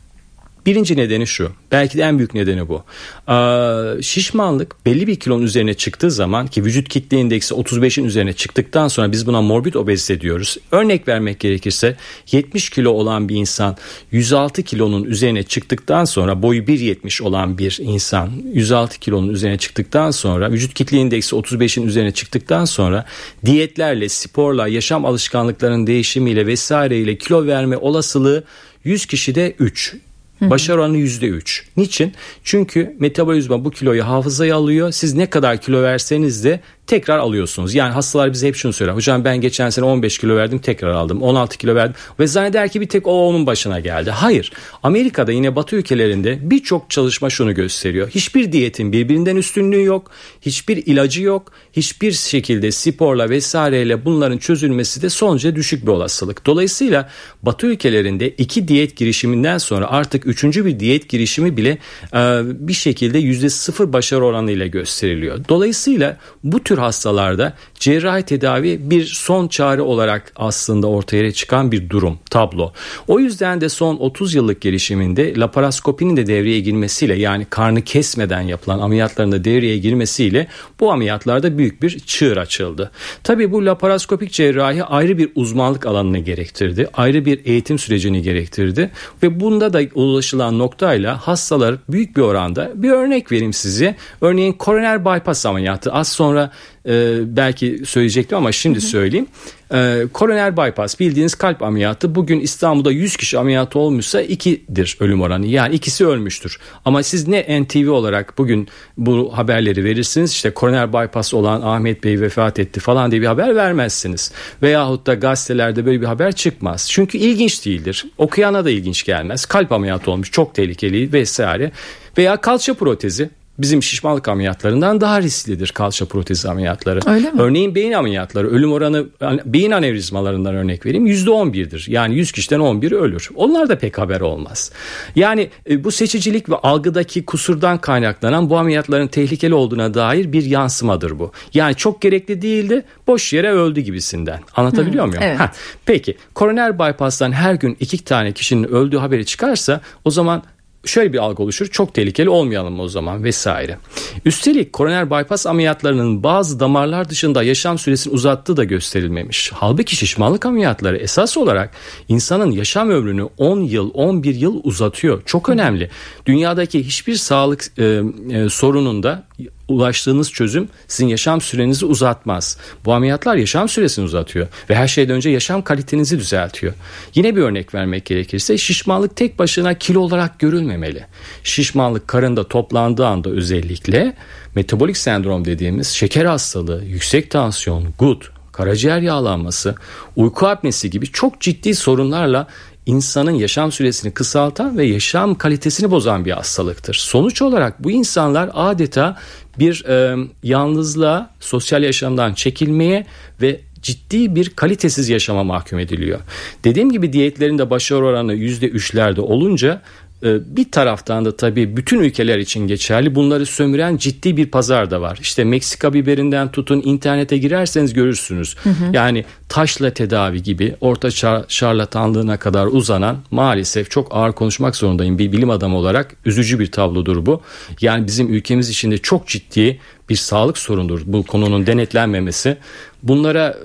Birinci 0.67 0.97
nedeni 0.97 1.27
şu. 1.27 1.53
Belki 1.73 1.99
de 1.99 2.03
en 2.03 2.19
büyük 2.19 2.35
nedeni 2.35 2.69
bu. 2.69 2.83
Ee, 3.29 4.03
şişmanlık 4.03 4.87
belli 4.87 5.07
bir 5.07 5.17
kilonun 5.17 5.43
üzerine 5.43 5.75
çıktığı 5.75 6.11
zaman 6.11 6.47
ki 6.47 6.65
vücut 6.65 6.89
kitle 6.89 7.17
indeksi 7.17 7.55
35'in 7.55 8.05
üzerine 8.05 8.33
çıktıktan 8.33 8.89
sonra 8.89 9.13
biz 9.13 9.27
buna 9.27 9.43
morbid 9.43 9.75
obezite 9.75 10.21
diyoruz. 10.21 10.57
Örnek 10.73 11.09
vermek 11.09 11.41
gerekirse 11.41 11.97
70 12.33 12.71
kilo 12.71 12.91
olan 12.91 13.29
bir 13.29 13.37
insan 13.37 13.77
106 14.13 14.63
kilonun 14.63 15.05
üzerine 15.05 15.43
çıktıktan 15.43 16.05
sonra 16.05 16.43
boyu 16.43 16.63
1.70 16.63 17.23
olan 17.23 17.59
bir 17.59 17.79
insan 17.81 18.31
106 18.53 19.01
kilonun 19.01 19.29
üzerine 19.29 19.59
çıktıktan 19.59 20.11
sonra 20.11 20.51
vücut 20.51 20.75
kitle 20.75 20.97
indeksi 20.97 21.37
35'in 21.37 21.87
üzerine 21.87 22.13
çıktıktan 22.13 22.65
sonra 22.65 23.05
diyetlerle, 23.45 24.09
sporla, 24.09 24.69
yaşam 24.69 25.05
alışkanlıklarının 25.05 25.87
değişimiyle 25.87 26.47
vesaireyle 26.47 27.19
kilo 27.19 27.47
verme 27.47 27.77
olasılığı 27.77 28.45
100 28.85 29.07
kişide 29.07 29.55
3. 29.59 29.97
Başarı 30.41 30.81
oranı 30.81 30.99
%3. 30.99 31.63
Niçin? 31.77 32.13
Çünkü 32.45 32.97
metabolizma 32.99 33.65
bu 33.65 33.71
kiloyu 33.71 34.07
hafızaya 34.07 34.57
alıyor. 34.57 34.93
Siz 34.93 35.15
ne 35.15 35.31
kadar 35.31 35.61
kilo 35.61 35.83
verseniz 35.83 36.45
de 36.45 36.61
tekrar 36.91 37.19
alıyorsunuz. 37.19 37.75
Yani 37.75 37.93
hastalar 37.93 38.33
bize 38.33 38.49
hep 38.49 38.57
şunu 38.57 38.73
söyler. 38.73 38.93
Hocam 38.95 39.25
ben 39.25 39.41
geçen 39.41 39.71
sene 39.71 39.85
15 39.85 40.19
kilo 40.19 40.37
verdim 40.37 40.59
tekrar 40.59 40.91
aldım. 40.91 41.23
16 41.23 41.59
kilo 41.59 41.75
verdim 41.75 41.95
ve 42.21 42.27
zanneder 42.27 42.69
ki 42.69 42.81
bir 42.81 42.89
tek 42.89 43.07
o 43.07 43.29
onun 43.29 43.47
başına 43.47 43.81
geldi. 43.81 44.11
Hayır. 44.11 44.53
Amerika'da 44.83 45.33
yine 45.33 45.57
batı 45.57 45.77
ülkelerinde 45.77 46.39
birçok 46.43 46.91
çalışma 46.91 47.31
şunu 47.31 47.55
gösteriyor. 47.55 48.11
Hiçbir 48.11 48.53
diyetin 48.53 48.93
birbirinden 48.93 49.37
üstünlüğü 49.37 49.85
yok. 49.85 50.11
Hiçbir 50.41 50.77
ilacı 50.77 51.23
yok. 51.23 51.53
Hiçbir 51.73 52.13
şekilde 52.13 52.73
sporla 52.73 53.31
vesaireyle 53.31 54.05
bunların 54.05 54.39
çözülmesi 54.39 55.03
de 55.03 55.11
sonuca 55.11 55.57
düşük 55.57 55.83
bir 55.83 55.93
olasılık. 55.93 56.47
Dolayısıyla 56.47 57.09
batı 57.43 57.67
ülkelerinde 57.67 58.29
iki 58.29 58.69
diyet 58.69 58.97
girişiminden 58.97 59.59
sonra 59.59 59.91
artık 59.91 60.27
üçüncü 60.27 60.65
bir 60.65 60.81
diyet 60.81 61.09
girişimi 61.09 61.57
bile 61.57 61.79
e, 62.15 62.41
bir 62.45 62.73
şekilde 62.73 63.19
yüzde 63.19 63.51
sıfır 63.51 63.93
başarı 63.93 64.25
oranıyla 64.25 64.67
gösteriliyor. 64.67 65.39
Dolayısıyla 65.49 66.17
bu 66.45 66.63
tür 66.63 66.80
hastalarda 66.81 67.55
cerrahi 67.75 68.23
tedavi 68.23 68.91
bir 68.91 69.05
son 69.05 69.49
çare 69.49 69.83
olarak 69.83 70.33
aslında 70.37 70.87
ortaya 70.87 71.33
çıkan 71.33 71.73
bir 71.73 71.91
durum, 71.91 72.19
tablo. 72.31 72.73
O 73.09 73.21
yüzden 73.21 73.61
de 73.61 73.69
son 73.69 73.97
30 73.97 74.35
yıllık 74.35 74.61
gelişiminde 74.61 75.37
laparoskopinin 75.37 76.17
de 76.17 76.27
devreye 76.27 76.61
girmesiyle 76.61 77.15
yani 77.15 77.47
karnı 77.51 77.83
kesmeden 77.83 78.41
yapılan 78.41 78.79
ameliyatların 78.79 79.33
da 79.33 79.45
devreye 79.45 79.79
girmesiyle 79.79 80.47
bu 80.81 80.93
ameliyatlarda 80.93 81.59
büyük 81.59 81.83
bir 81.83 81.99
çığır 81.99 82.37
açıldı. 82.37 82.91
Tabi 83.25 83.53
bu 83.53 83.67
laparoskopik 83.67 84.33
cerrahi 84.33 84.85
ayrı 84.85 85.19
bir 85.19 85.31
uzmanlık 85.35 85.87
alanını 85.87 86.19
gerektirdi. 86.19 86.89
Ayrı 86.95 87.25
bir 87.25 87.41
eğitim 87.45 87.79
sürecini 87.79 88.23
gerektirdi 88.23 88.91
ve 89.23 89.41
bunda 89.41 89.73
da 89.73 89.81
ulaşılan 89.95 90.59
noktayla 90.59 91.27
hastalar 91.27 91.77
büyük 91.89 92.17
bir 92.17 92.23
oranda 92.23 92.71
bir 92.75 92.91
örnek 92.91 93.33
vereyim 93.33 93.53
size. 93.53 93.97
Örneğin 94.21 94.53
koroner 94.53 95.05
bypass 95.05 95.47
ameliyatı 95.47 95.93
az 95.93 96.09
sonra 96.09 96.51
e, 96.87 97.19
belki 97.37 97.83
söyleyecektim 97.85 98.39
ama 98.39 98.53
şimdi 98.53 98.81
söyleyeyim. 98.81 99.27
E, 99.75 100.07
koroner 100.13 100.57
bypass 100.57 101.01
bildiğiniz 101.01 101.35
kalp 101.35 101.63
ameliyatı 101.63 102.15
bugün 102.15 102.41
İstanbul'da 102.41 102.93
100 102.93 103.17
kişi 103.17 103.39
ameliyatı 103.39 103.79
olmuşsa 103.79 104.23
2'dir 104.23 104.97
ölüm 105.01 105.21
oranı. 105.21 105.47
Yani 105.47 105.75
ikisi 105.75 106.07
ölmüştür. 106.07 106.59
Ama 106.85 107.03
siz 107.03 107.29
ne 107.29 107.63
NTV 107.63 107.91
olarak 107.91 108.39
bugün 108.39 108.69
bu 108.97 109.39
haberleri 109.39 109.85
verirsiniz 109.85 110.33
işte 110.33 110.51
koroner 110.51 110.93
bypass 110.93 111.35
olan 111.35 111.63
Ahmet 111.63 112.05
Bey 112.05 112.21
vefat 112.21 112.59
etti 112.59 112.81
falan 112.81 113.11
diye 113.11 113.21
bir 113.21 113.27
haber 113.27 113.57
vermezsiniz. 113.57 114.33
Veyahut 114.63 115.07
da 115.07 115.15
gazetelerde 115.15 115.87
böyle 115.87 116.01
bir 116.01 116.07
haber 116.07 116.33
çıkmaz. 116.33 116.89
Çünkü 116.91 117.19
ilginç 117.19 117.67
değildir. 117.67 118.07
Okuyana 118.19 118.65
da 118.65 118.71
ilginç 118.71 119.05
gelmez. 119.05 119.45
Kalp 119.47 119.73
ameliyatı 119.73 120.11
olmuş 120.11 120.31
çok 120.31 120.55
tehlikeli 120.55 121.13
vesaire. 121.13 121.73
Veya 122.19 122.37
kalça 122.37 122.75
protezi 122.75 123.31
bizim 123.63 123.83
şişmanlık 123.83 124.29
ameliyatlarından 124.29 125.01
daha 125.01 125.23
risklidir 125.23 125.69
kalça 125.69 126.05
protezi 126.05 126.49
ameliyatları. 126.49 127.01
Öyle 127.07 127.31
mi? 127.31 127.43
Örneğin 127.43 127.75
beyin 127.75 127.93
ameliyatları 127.93 128.51
ölüm 128.51 128.73
oranı 128.73 129.07
beyin 129.45 129.71
anevrizmalarından 129.71 130.55
örnek 130.55 130.87
vereyim 130.87 131.07
%11'dir. 131.07 131.87
Yani 131.89 132.15
100 132.15 132.33
kişiden 132.33 132.61
11 132.61 132.93
ölür. 132.93 133.29
Onlar 133.35 133.69
da 133.69 133.79
pek 133.79 133.99
haber 133.99 134.21
olmaz. 134.21 134.73
Yani 135.15 135.51
e, 135.71 135.85
bu 135.85 135.91
seçicilik 135.91 136.49
ve 136.49 136.57
algıdaki 136.57 137.25
kusurdan 137.25 137.79
kaynaklanan 137.79 138.51
bu 138.51 138.59
ameliyatların 138.59 139.09
tehlikeli 139.09 139.55
olduğuna 139.55 139.95
dair 139.95 140.33
bir 140.33 140.45
yansımadır 140.45 141.19
bu. 141.19 141.33
Yani 141.55 141.75
çok 141.75 142.03
gerekli 142.03 142.43
değildi 142.43 142.85
boş 143.07 143.33
yere 143.33 143.53
öldü 143.53 143.81
gibisinden. 143.81 144.41
Anlatabiliyor 144.57 145.05
hmm, 145.05 145.11
muyum? 145.11 145.25
Evet. 145.27 145.41
Ha, 145.41 145.53
peki 145.87 146.17
koroner 146.35 146.79
bypass'tan 146.79 147.33
her 147.33 147.55
gün 147.55 147.77
iki 147.81 148.05
tane 148.05 148.33
kişinin 148.33 148.65
öldüğü 148.65 148.99
haberi 148.99 149.27
çıkarsa 149.27 149.81
o 150.05 150.11
zaman 150.11 150.43
şöyle 150.85 151.13
bir 151.13 151.19
algı 151.19 151.43
oluşur. 151.43 151.67
Çok 151.67 151.95
tehlikeli 151.95 152.29
olmayalım 152.29 152.81
o 152.81 152.89
zaman 152.89 153.25
vesaire. 153.25 153.79
Üstelik 154.25 154.73
koroner 154.73 155.11
bypass 155.11 155.47
ameliyatlarının 155.47 156.23
bazı 156.23 156.61
damarlar 156.61 157.09
dışında 157.09 157.43
yaşam 157.43 157.79
süresini 157.79 158.13
uzattığı 158.13 158.57
da 158.57 158.65
gösterilmemiş. 158.65 159.53
Halbuki 159.55 159.97
şişmanlık 159.97 160.47
ameliyatları 160.47 160.97
esas 160.97 161.37
olarak 161.37 161.71
insanın 162.09 162.51
yaşam 162.51 162.91
ömrünü 162.91 163.29
10 163.39 163.61
yıl 163.61 163.91
11 163.95 164.35
yıl 164.35 164.61
uzatıyor. 164.65 165.23
Çok 165.27 165.49
önemli. 165.49 165.91
Dünyadaki 166.27 166.87
hiçbir 166.87 167.15
sağlık 167.15 167.79
e, 167.79 168.03
e, 168.31 168.49
sorununda 168.49 169.30
ulaştığınız 169.69 170.33
çözüm 170.33 170.69
sizin 170.89 171.09
yaşam 171.09 171.41
sürenizi 171.41 171.87
uzatmaz. 171.87 172.57
Bu 172.85 172.93
ameliyatlar 172.93 173.37
yaşam 173.37 173.69
süresini 173.69 174.05
uzatıyor 174.05 174.47
ve 174.71 174.75
her 174.75 174.89
şeyden 174.89 175.17
önce 175.17 175.31
yaşam 175.31 175.63
kalitenizi 175.63 176.19
düzeltiyor. 176.19 176.73
Yine 177.15 177.37
bir 177.37 177.43
örnek 177.43 177.75
vermek 177.75 178.05
gerekirse 178.05 178.59
şişmanlık 178.59 179.17
tek 179.17 179.39
başına 179.39 179.75
kilo 179.75 180.01
olarak 180.01 180.39
görülmemeli. 180.39 181.07
Şişmanlık 181.45 182.09
karında 182.09 182.49
toplandığı 182.49 183.07
anda 183.07 183.31
özellikle 183.31 184.17
metabolik 184.55 184.97
sendrom 184.97 185.45
dediğimiz 185.45 185.89
şeker 185.89 186.25
hastalığı, 186.25 186.85
yüksek 186.85 187.31
tansiyon, 187.31 187.85
gut, 187.99 188.31
karaciğer 188.53 189.01
yağlanması, 189.01 189.75
uyku 190.17 190.47
apnesi 190.47 190.91
gibi 190.91 191.07
çok 191.07 191.41
ciddi 191.41 191.75
sorunlarla 191.75 192.47
insanın 192.87 193.31
yaşam 193.31 193.73
süresini 193.73 194.13
kısaltan 194.13 194.79
ve 194.79 194.85
yaşam 194.85 195.35
kalitesini 195.35 195.91
bozan 195.91 196.25
bir 196.25 196.31
hastalıktır. 196.31 196.95
Sonuç 196.95 197.43
olarak 197.43 197.85
bu 197.85 197.91
insanlar 197.91 198.51
adeta 198.55 199.17
bir 199.59 199.85
e, 199.85 200.17
yalnızlığa, 200.43 201.31
sosyal 201.41 201.83
yaşamdan 201.83 202.35
çekilmeye 202.35 203.07
ve 203.43 203.61
ciddi 203.83 204.35
bir 204.35 204.51
kalitesiz 204.51 205.09
yaşama 205.09 205.45
mahkum 205.45 205.79
ediliyor. 205.79 206.21
Dediğim 206.65 206.93
gibi 206.93 207.13
diyetlerin 207.13 207.59
de 207.59 207.71
başarı 207.71 208.05
oranı 208.05 208.35
%3'lerde 208.35 209.21
olunca 209.21 209.83
bir 210.23 210.71
taraftan 210.71 211.25
da 211.25 211.37
tabii 211.37 211.77
bütün 211.77 212.01
ülkeler 212.01 212.39
için 212.39 212.67
geçerli. 212.67 213.15
Bunları 213.15 213.47
sömüren 213.47 213.97
ciddi 213.97 214.37
bir 214.37 214.47
pazar 214.47 214.91
da 214.91 215.01
var. 215.01 215.19
İşte 215.23 215.45
Meksika 215.45 215.95
biberinden 215.95 216.53
tutun 216.53 216.83
internete 216.85 217.39
girerseniz 217.39 217.93
görürsünüz. 217.93 218.57
Hı 218.63 218.71
hı. 218.71 218.85
Yani 218.93 219.25
taşla 219.49 219.91
tedavi 219.91 220.43
gibi 220.43 220.75
orta 220.81 221.11
çağ 221.11 221.45
şarlatanlığına 221.49 222.37
kadar 222.37 222.67
uzanan 222.67 223.19
maalesef 223.31 223.91
çok 223.91 224.09
ağır 224.11 224.33
konuşmak 224.33 224.77
zorundayım 224.77 225.19
bir 225.19 225.33
bilim 225.33 225.51
adamı 225.51 225.77
olarak 225.77 226.17
üzücü 226.25 226.59
bir 226.59 226.73
tablodur 226.73 227.27
bu. 227.27 227.43
Yani 227.81 228.07
bizim 228.07 228.35
ülkemiz 228.35 228.69
içinde 228.71 228.99
çok 228.99 229.27
ciddi 229.27 229.81
bir 230.09 230.17
sağlık 230.17 230.59
sorundur 230.59 231.01
bu 231.05 231.23
konunun 231.23 231.67
denetlenmemesi. 231.67 232.57
Bunlara 233.03 233.57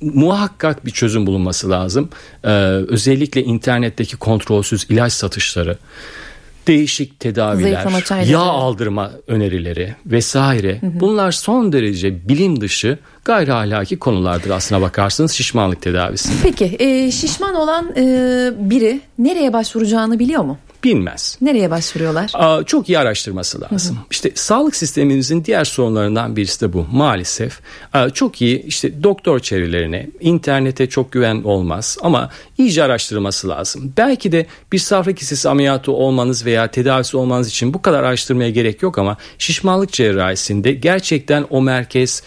muhakkak 0.00 0.86
bir 0.86 0.90
çözüm 0.90 1.26
bulunması 1.26 1.70
lazım. 1.70 2.08
Ee, 2.44 2.48
özellikle 2.88 3.42
internetteki 3.42 4.16
kontrolsüz 4.16 4.86
ilaç 4.88 5.12
satışları, 5.12 5.78
değişik 6.66 7.20
tedaviler, 7.20 8.24
yağ 8.24 8.40
aldırma 8.40 9.10
önerileri 9.26 9.94
vesaire. 10.06 10.80
Hı 10.80 10.86
hı. 10.86 11.00
Bunlar 11.00 11.32
son 11.32 11.72
derece 11.72 12.28
bilim 12.28 12.60
dışı 12.60 12.98
gayri 13.24 13.52
ahlaki 13.52 13.98
konulardır 13.98 14.50
aslına 14.50 14.80
bakarsınız 14.80 15.32
şişmanlık 15.32 15.82
tedavisi. 15.82 16.28
Peki 16.42 16.76
e, 16.78 17.10
şişman 17.10 17.54
olan 17.54 17.92
e, 17.96 18.02
biri 18.58 19.00
nereye 19.18 19.52
başvuracağını 19.52 20.18
biliyor 20.18 20.42
mu? 20.42 20.58
Bilmez. 20.84 21.38
Nereye 21.40 21.70
başvuruyorlar? 21.70 22.30
Aa, 22.34 22.64
çok 22.64 22.88
iyi 22.88 22.98
araştırması 22.98 23.60
lazım. 23.60 23.96
Hı 23.96 24.00
hı. 24.00 24.04
İşte 24.10 24.30
sağlık 24.34 24.76
sistemimizin 24.76 25.44
diğer 25.44 25.64
sorunlarından 25.64 26.36
birisi 26.36 26.60
de 26.60 26.72
bu 26.72 26.86
maalesef. 26.92 27.60
Aa, 27.92 28.10
çok 28.10 28.42
iyi 28.42 28.62
işte 28.62 29.02
doktor 29.02 29.40
çevrelerine, 29.40 30.10
internete 30.20 30.88
çok 30.88 31.12
güven 31.12 31.42
olmaz 31.42 31.98
ama 32.02 32.30
iyice 32.58 32.84
araştırması 32.84 33.48
lazım. 33.48 33.92
Belki 33.96 34.32
de 34.32 34.46
bir 34.72 34.78
safra 34.78 35.12
kesesi 35.12 35.48
ameliyatı 35.48 35.92
olmanız 35.92 36.46
veya 36.46 36.70
tedavisi 36.70 37.16
olmanız 37.16 37.48
için 37.48 37.74
bu 37.74 37.82
kadar 37.82 38.02
araştırmaya 38.02 38.50
gerek 38.50 38.82
yok 38.82 38.98
ama 38.98 39.16
şişmanlık 39.38 39.92
cerrahisinde 39.92 40.72
gerçekten 40.72 41.46
o 41.50 41.62
merkez 41.62 42.22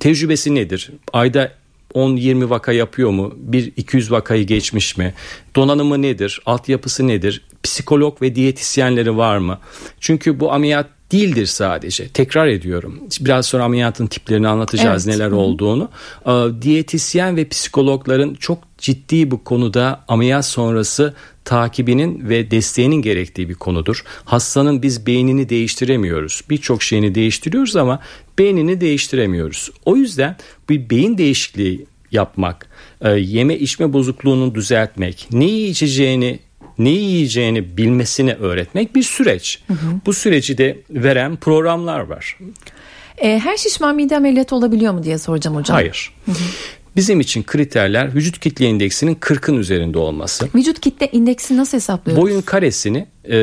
tecrübesi 0.00 0.54
nedir? 0.54 0.90
Ayda 1.12 1.50
10-20 1.94 2.50
vaka 2.50 2.72
yapıyor 2.72 3.10
mu? 3.10 3.34
Bir 3.36 3.72
200 3.76 4.10
vakayı 4.10 4.46
geçmiş 4.46 4.96
mi? 4.96 5.14
Donanımı 5.56 6.02
nedir? 6.02 6.40
Altyapısı 6.46 7.08
nedir? 7.08 7.42
Psikolog 7.62 8.22
ve 8.22 8.34
diyetisyenleri 8.34 9.16
var 9.16 9.38
mı? 9.38 9.58
Çünkü 10.00 10.40
bu 10.40 10.52
ameliyat 10.52 10.86
değildir 11.14 11.46
sadece. 11.46 12.08
Tekrar 12.08 12.46
ediyorum. 12.46 13.00
Biraz 13.20 13.46
sonra 13.46 13.64
ameliyatın 13.64 14.06
tiplerini 14.06 14.48
anlatacağız 14.48 15.08
Evet. 15.08 15.18
neler 15.18 15.30
olduğunu. 15.30 15.88
Ee, 16.26 16.62
Diyetisyen 16.62 17.36
ve 17.36 17.48
psikologların 17.48 18.34
çok 18.34 18.58
ciddi 18.78 19.30
bu 19.30 19.44
konuda 19.44 20.04
ameliyat 20.08 20.46
sonrası 20.46 21.14
takibinin 21.44 22.28
ve 22.28 22.50
desteğinin 22.50 23.02
gerektiği 23.02 23.48
bir 23.48 23.54
konudur. 23.54 24.04
Hastanın 24.24 24.82
biz 24.82 25.06
beynini 25.06 25.48
değiştiremiyoruz. 25.48 26.40
Birçok 26.50 26.82
şeyini 26.82 27.14
değiştiriyoruz 27.14 27.76
ama 27.76 28.00
beynini 28.38 28.80
değiştiremiyoruz. 28.80 29.70
O 29.84 29.96
yüzden 29.96 30.36
bir 30.68 30.90
beyin 30.90 31.18
değişikliği 31.18 31.86
yapmak, 32.10 32.66
e, 33.00 33.10
yeme 33.10 33.56
içme 33.56 33.92
bozukluğunu 33.92 34.54
düzeltmek, 34.54 35.28
neyi 35.32 35.70
içeceğini 35.70 36.38
ne 36.78 36.90
yiyeceğini 36.90 37.76
bilmesini 37.76 38.34
öğretmek 38.34 38.94
bir 38.94 39.02
süreç. 39.02 39.62
Bu 40.06 40.12
süreci 40.12 40.58
de 40.58 40.78
veren 40.90 41.36
programlar 41.36 42.00
var. 42.00 42.38
E, 43.18 43.38
her 43.38 43.56
şişman 43.56 43.96
mide 43.96 44.16
ameliyatı 44.16 44.56
olabiliyor 44.56 44.92
mu 44.92 45.02
diye 45.02 45.18
soracağım 45.18 45.56
hocam. 45.56 45.74
Hayır. 45.74 46.12
Bizim 46.96 47.20
için 47.20 47.42
kriterler 47.42 48.14
vücut 48.14 48.38
kitle 48.38 48.66
indeksinin 48.66 49.14
40'ın 49.14 49.58
üzerinde 49.58 49.98
olması. 49.98 50.48
Vücut 50.54 50.80
kitle 50.80 51.08
indeksi 51.12 51.56
nasıl 51.56 51.76
hesaplıyoruz? 51.76 52.22
Boyun 52.22 52.40
karesini 52.42 53.06
e, 53.24 53.36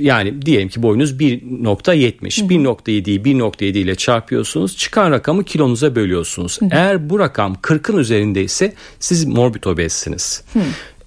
yani 0.00 0.42
diyelim 0.42 0.68
ki 0.68 0.82
boyunuz 0.82 1.12
1.70 1.12 2.20
1.7'yi 2.22 3.20
1.7 3.20 3.64
ile 3.64 3.94
çarpıyorsunuz 3.94 4.76
çıkan 4.76 5.10
rakamı 5.10 5.44
kilonuza 5.44 5.94
bölüyorsunuz. 5.94 6.58
Eğer 6.70 7.10
bu 7.10 7.18
rakam 7.18 7.56
40'ın 7.62 7.98
üzerindeyse 7.98 8.74
siz 9.00 9.24
morbid 9.24 9.64
obezsiniz. 9.64 10.44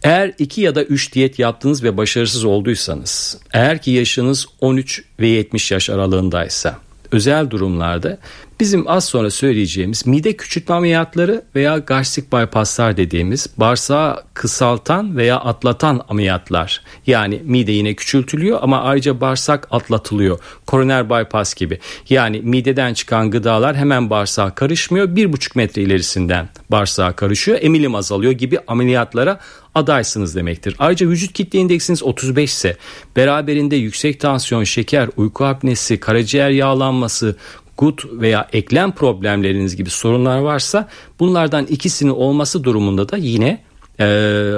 Eğer 0.05 0.33
2 0.39 0.61
ya 0.61 0.75
da 0.75 0.83
3 0.83 1.13
diyet 1.13 1.39
yaptınız 1.39 1.83
ve 1.83 1.97
başarısız 1.97 2.45
olduysanız 2.45 3.37
eğer 3.53 3.81
ki 3.81 3.91
yaşınız 3.91 4.45
13 4.61 5.03
ve 5.19 5.27
70 5.27 5.71
yaş 5.71 5.89
aralığındaysa 5.89 6.77
özel 7.11 7.49
durumlarda 7.49 8.17
bizim 8.59 8.87
az 8.87 9.05
sonra 9.05 9.31
söyleyeceğimiz 9.31 10.07
mide 10.07 10.37
küçültme 10.37 10.75
ameliyatları 10.75 11.43
veya 11.55 11.77
gastrik 11.77 12.33
bypasslar 12.33 12.97
dediğimiz 12.97 13.47
bağırsağı 13.57 14.23
kısaltan 14.33 15.17
veya 15.17 15.37
atlatan 15.37 16.01
ameliyatlar. 16.09 16.81
Yani 17.07 17.41
mide 17.43 17.71
yine 17.71 17.93
küçültülüyor 17.93 18.59
ama 18.61 18.81
ayrıca 18.81 19.21
bağırsak 19.21 19.67
atlatılıyor. 19.71 20.39
Koroner 20.65 21.09
bypass 21.09 21.53
gibi. 21.53 21.79
Yani 22.09 22.41
mideden 22.43 22.93
çıkan 22.93 23.31
gıdalar 23.31 23.75
hemen 23.75 24.09
bağırsağa 24.09 24.55
karışmıyor. 24.55 25.15
Bir 25.15 25.33
buçuk 25.33 25.55
metre 25.55 25.81
ilerisinden 25.81 26.49
bağırsağa 26.71 27.11
karışıyor. 27.11 27.57
Emilim 27.61 27.95
azalıyor 27.95 28.31
gibi 28.31 28.59
ameliyatlara 28.67 29.39
adaysınız 29.75 30.35
demektir. 30.35 30.75
Ayrıca 30.79 31.09
vücut 31.09 31.33
kitle 31.33 31.59
indeksiniz 31.59 32.03
35 32.03 32.51
ise 32.51 32.77
beraberinde 33.15 33.75
yüksek 33.75 34.19
tansiyon, 34.19 34.63
şeker, 34.63 35.09
uyku 35.17 35.45
apnesi, 35.45 35.99
karaciğer 35.99 36.49
yağlanması, 36.49 37.35
gut 37.77 38.05
veya 38.11 38.47
eklem 38.53 38.91
problemleriniz 38.91 39.75
gibi 39.75 39.89
sorunlar 39.89 40.39
varsa 40.39 40.89
bunlardan 41.19 41.65
ikisinin 41.65 42.11
olması 42.11 42.63
durumunda 42.63 43.09
da 43.09 43.17
yine 43.17 43.63
e, 43.99 44.05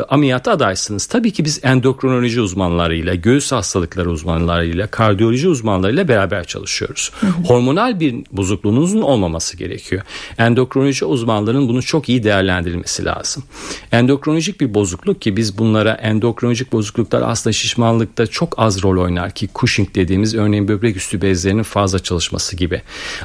ameliyata 0.09 0.51
adaysınız. 0.51 1.05
Tabii 1.05 1.31
ki 1.31 1.45
biz 1.45 1.59
endokrinoloji 1.63 2.41
uzmanlarıyla, 2.41 3.15
göğüs 3.15 3.51
hastalıkları 3.51 4.11
uzmanlarıyla, 4.11 4.87
kardiyoloji 4.87 5.47
uzmanlarıyla 5.47 6.07
beraber 6.07 6.43
çalışıyoruz. 6.43 7.11
Hormonal 7.47 7.99
bir 7.99 8.15
bozukluğunuzun 8.31 9.01
olmaması 9.01 9.57
gerekiyor. 9.57 10.01
Endokrinoloji 10.37 11.05
uzmanlarının 11.05 11.67
bunu 11.67 11.83
çok 11.83 12.09
iyi 12.09 12.23
değerlendirilmesi 12.23 13.05
lazım. 13.05 13.43
Endokrinolojik 13.91 14.61
bir 14.61 14.73
bozukluk 14.73 15.21
ki 15.21 15.37
biz 15.37 15.57
bunlara 15.57 15.91
endokrinolojik 15.91 16.71
bozukluklar 16.71 17.23
aslında 17.25 17.53
şişmanlıkta 17.53 18.27
çok 18.27 18.59
az 18.59 18.83
rol 18.83 19.03
oynar 19.03 19.31
ki 19.31 19.49
Cushing 19.55 19.95
dediğimiz 19.95 20.35
örneğin 20.35 20.67
böbrek 20.67 20.97
üstü 20.97 21.21
bezlerinin 21.21 21.63
fazla 21.63 21.99
çalışması 21.99 22.55
gibi. 22.55 22.81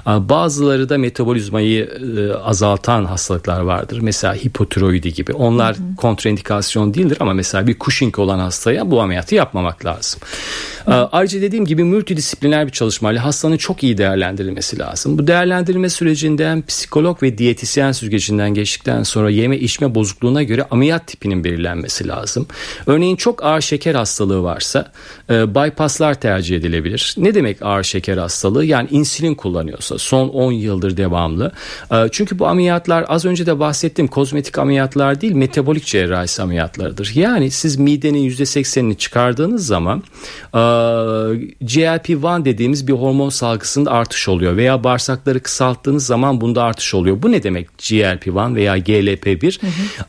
Bazıları 0.07 0.89
da 0.89 0.99
metabolizmayı 0.99 1.85
e, 1.85 2.33
azaltan 2.33 3.05
hastalıklar 3.05 3.61
vardır. 3.61 3.99
Mesela 4.03 4.35
hipotiroidi 4.35 5.13
gibi. 5.15 5.33
Onlar 5.33 5.77
kontraindikasyon 6.03 6.95
değildir 6.95 7.19
ama 7.21 7.35
mesela 7.35 7.67
bir 7.67 7.79
Cushing 7.79 8.19
olan 8.19 8.39
hastaya 8.39 8.91
bu 8.91 9.01
ameliyatı 9.01 9.35
yapmamak 9.35 9.85
lazım. 9.85 10.21
Ayrıca 10.87 11.41
dediğim 11.43 11.65
gibi 11.65 11.85
multidisipliner 11.85 12.67
bir 12.67 12.73
çalışmayla 12.73 13.25
hastanın 13.25 13.57
çok 13.57 13.83
iyi 13.83 13.99
değerlendirilmesi 13.99 14.79
lazım. 14.79 15.19
Bu 15.19 15.27
değerlendirilme 15.27 15.89
sürecinden 15.89 16.63
psikolog 16.67 17.23
ve 17.23 17.39
diyetisyen 17.39 17.93
süzgecinden 17.93 18.55
geçtikten 18.55 19.03
sonra 19.03 19.31
yeme 19.31 19.59
içme 19.59 19.95
bozukluğuna 19.95 20.43
göre 20.43 20.67
ameliyat 20.71 21.07
tipinin 21.07 21.45
belirlenmesi 21.45 22.09
lazım. 22.09 22.47
Örneğin 22.87 23.17
çok 23.17 23.45
ağır 23.45 23.61
şeker 23.61 23.95
hastalığı 23.95 24.43
varsa 24.43 24.93
e, 25.31 25.55
bypasslar 25.55 26.15
tercih 26.15 26.57
edilebilir. 26.57 27.15
Ne 27.19 27.35
demek 27.35 27.63
ağır 27.63 27.83
şeker 27.83 28.17
hastalığı? 28.17 28.65
Yani 28.65 28.89
insülin 28.91 29.35
kullanıyorsa 29.35 29.99
son 29.99 30.29
10 30.29 30.53
yıldır 30.53 30.97
devamlı. 30.97 31.53
E, 31.93 31.97
çünkü 32.13 32.39
bu 32.39 32.47
ameliyatlar 32.47 33.05
az 33.09 33.25
önce 33.25 33.47
de 33.47 33.59
bahsettiğim 33.59 34.09
kozmetik 34.09 34.59
ameliyatlar 34.59 35.21
değil 35.21 35.33
metabolik 35.33 35.87
cerrahisi 35.93 36.43
ameliyatlarıdır. 36.43 37.13
Yani 37.15 37.51
siz 37.51 37.77
midenin 37.77 38.31
%80'ini 38.31 38.97
çıkardığınız 38.97 39.67
zaman 39.67 40.03
e, 40.55 40.59
GLP-1 41.63 42.45
dediğimiz 42.45 42.89
bir 42.89 42.93
hormon 42.93 43.29
salgısında 43.29 43.91
artış 43.91 44.29
oluyor 44.29 44.57
veya 44.57 44.85
bağırsakları 44.85 45.41
kısalttığınız 45.41 46.07
zaman 46.07 46.41
bunda 46.41 46.63
artış 46.63 46.95
oluyor. 46.95 47.23
Bu 47.23 47.33
ne 47.33 47.43
demek 47.43 47.69
GLP-1 47.79 48.55
veya 48.55 48.79
GLP-1? 48.79 49.59